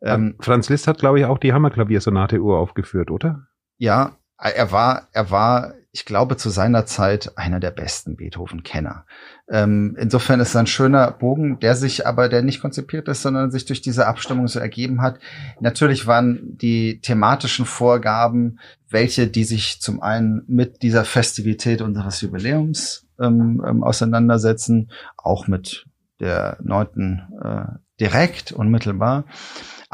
Ähm, 0.04 0.34
Franz 0.38 0.68
Liszt 0.68 0.86
hat, 0.86 0.98
glaube 0.98 1.18
ich, 1.18 1.24
auch 1.24 1.38
die 1.38 1.52
Hammerklaviersonate 1.52 2.40
uraufgeführt, 2.40 3.10
oder? 3.10 3.46
Ja, 3.78 4.16
er 4.38 4.72
war, 4.72 5.08
er 5.12 5.30
war, 5.30 5.74
ich 5.92 6.04
glaube, 6.04 6.36
zu 6.36 6.50
seiner 6.50 6.86
Zeit 6.86 7.38
einer 7.38 7.60
der 7.60 7.70
besten 7.70 8.16
Beethoven-Kenner. 8.16 9.06
Ähm, 9.48 9.96
insofern 9.98 10.40
ist 10.40 10.50
es 10.50 10.56
ein 10.56 10.66
schöner 10.66 11.10
Bogen, 11.12 11.58
der 11.60 11.76
sich 11.76 12.06
aber, 12.06 12.28
der 12.28 12.42
nicht 12.42 12.60
konzipiert 12.60 13.08
ist, 13.08 13.22
sondern 13.22 13.50
sich 13.50 13.64
durch 13.64 13.80
diese 13.80 14.06
Abstimmung 14.06 14.48
so 14.48 14.58
ergeben 14.58 15.00
hat. 15.00 15.18
Natürlich 15.60 16.06
waren 16.06 16.56
die 16.58 17.00
thematischen 17.00 17.64
Vorgaben, 17.64 18.58
welche, 18.88 19.28
die 19.28 19.44
sich 19.44 19.80
zum 19.80 20.02
einen 20.02 20.42
mit 20.46 20.82
dieser 20.82 21.04
Festivität 21.04 21.80
unseres 21.80 22.20
Jubiläums 22.20 23.06
ähm, 23.20 23.64
ähm, 23.66 23.82
auseinandersetzen, 23.82 24.90
auch 25.16 25.46
mit 25.46 25.86
der 26.20 26.58
neunten 26.60 27.22
äh, 27.42 27.78
direkt, 28.00 28.52
unmittelbar. 28.52 29.24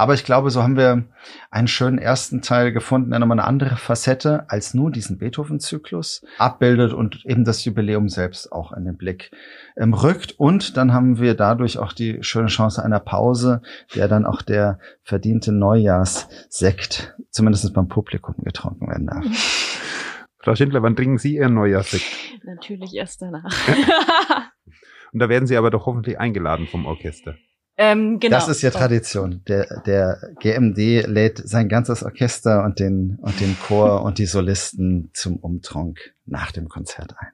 Aber 0.00 0.14
ich 0.14 0.24
glaube, 0.24 0.48
so 0.48 0.62
haben 0.62 0.78
wir 0.78 1.04
einen 1.50 1.68
schönen 1.68 1.98
ersten 1.98 2.40
Teil 2.40 2.72
gefunden, 2.72 3.10
der 3.10 3.18
nochmal 3.18 3.38
eine 3.38 3.46
andere 3.46 3.76
Facette 3.76 4.48
als 4.48 4.72
nur 4.72 4.90
diesen 4.90 5.18
Beethoven-Zyklus 5.18 6.24
abbildet 6.38 6.94
und 6.94 7.26
eben 7.26 7.44
das 7.44 7.66
Jubiläum 7.66 8.08
selbst 8.08 8.50
auch 8.50 8.72
in 8.72 8.86
den 8.86 8.96
Blick 8.96 9.30
ähm, 9.76 9.92
rückt. 9.92 10.40
Und 10.40 10.78
dann 10.78 10.94
haben 10.94 11.20
wir 11.20 11.34
dadurch 11.34 11.76
auch 11.76 11.92
die 11.92 12.22
schöne 12.22 12.46
Chance 12.46 12.82
einer 12.82 12.98
Pause, 12.98 13.60
der 13.94 14.08
dann 14.08 14.24
auch 14.24 14.40
der 14.40 14.78
verdiente 15.02 15.52
Neujahrssekt 15.52 17.14
zumindest 17.28 17.70
beim 17.74 17.88
Publikum 17.88 18.36
getrunken 18.42 18.88
werden 18.88 19.06
darf. 19.06 19.26
Frau 20.38 20.54
Schindler, 20.54 20.82
wann 20.82 20.96
trinken 20.96 21.18
Sie 21.18 21.36
Ihren 21.36 21.52
Neujahrssekt? 21.52 22.06
Natürlich 22.44 22.94
erst 22.94 23.20
danach. 23.20 23.52
Und 25.12 25.18
da 25.18 25.28
werden 25.28 25.46
Sie 25.46 25.58
aber 25.58 25.70
doch 25.70 25.84
hoffentlich 25.84 26.18
eingeladen 26.18 26.68
vom 26.68 26.86
Orchester. 26.86 27.34
Ähm, 27.76 28.20
genau. 28.20 28.36
Das 28.36 28.48
ist 28.48 28.62
ja 28.62 28.70
Tradition. 28.70 29.42
Der, 29.48 29.82
der 29.86 30.34
GMD 30.40 31.06
lädt 31.06 31.38
sein 31.38 31.68
ganzes 31.68 32.02
Orchester 32.02 32.64
und 32.64 32.78
den, 32.78 33.18
und 33.20 33.40
den 33.40 33.56
Chor 33.66 34.02
und 34.04 34.18
die 34.18 34.26
Solisten 34.26 35.10
zum 35.14 35.36
Umtrunk 35.36 36.14
nach 36.26 36.52
dem 36.52 36.68
Konzert 36.68 37.14
ein. 37.18 37.32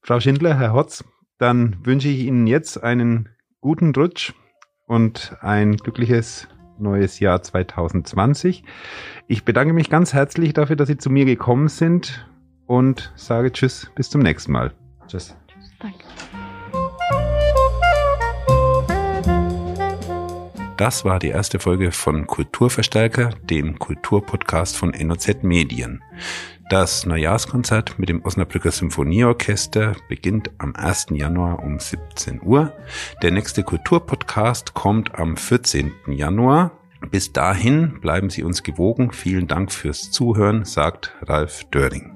Frau 0.00 0.18
Schindler, 0.18 0.58
Herr 0.58 0.72
Hotz, 0.72 1.04
dann 1.38 1.76
wünsche 1.84 2.08
ich 2.08 2.20
Ihnen 2.20 2.46
jetzt 2.46 2.82
einen 2.82 3.28
guten 3.60 3.94
Rutsch 3.94 4.32
und 4.86 5.36
ein 5.40 5.76
glückliches 5.76 6.48
neues 6.78 7.20
Jahr 7.20 7.42
2020. 7.42 8.64
Ich 9.28 9.44
bedanke 9.44 9.72
mich 9.72 9.88
ganz 9.88 10.12
herzlich 10.12 10.52
dafür, 10.52 10.76
dass 10.76 10.88
Sie 10.88 10.98
zu 10.98 11.10
mir 11.10 11.24
gekommen 11.24 11.68
sind 11.68 12.28
und 12.66 13.12
sage 13.16 13.52
Tschüss, 13.52 13.90
bis 13.94 14.10
zum 14.10 14.20
nächsten 14.22 14.52
Mal. 14.52 14.72
Tschüss. 15.06 15.36
Danke. 15.78 16.04
Das 20.82 21.04
war 21.04 21.20
die 21.20 21.28
erste 21.28 21.60
Folge 21.60 21.92
von 21.92 22.26
Kulturverstärker, 22.26 23.30
dem 23.44 23.78
Kulturpodcast 23.78 24.76
von 24.76 24.90
NOZ 24.90 25.44
Medien. 25.44 26.02
Das 26.70 27.06
Neujahrskonzert 27.06 28.00
mit 28.00 28.08
dem 28.08 28.24
Osnabrücker 28.24 28.72
Symphonieorchester 28.72 29.94
beginnt 30.08 30.50
am 30.58 30.74
1. 30.74 31.06
Januar 31.10 31.62
um 31.62 31.78
17 31.78 32.42
Uhr. 32.42 32.72
Der 33.22 33.30
nächste 33.30 33.62
Kulturpodcast 33.62 34.74
kommt 34.74 35.14
am 35.14 35.36
14. 35.36 35.92
Januar. 36.08 36.72
Bis 37.12 37.32
dahin 37.32 38.00
bleiben 38.00 38.28
Sie 38.28 38.42
uns 38.42 38.64
gewogen. 38.64 39.12
Vielen 39.12 39.46
Dank 39.46 39.70
fürs 39.70 40.10
Zuhören, 40.10 40.64
sagt 40.64 41.14
Ralf 41.22 41.62
Döring. 41.70 42.11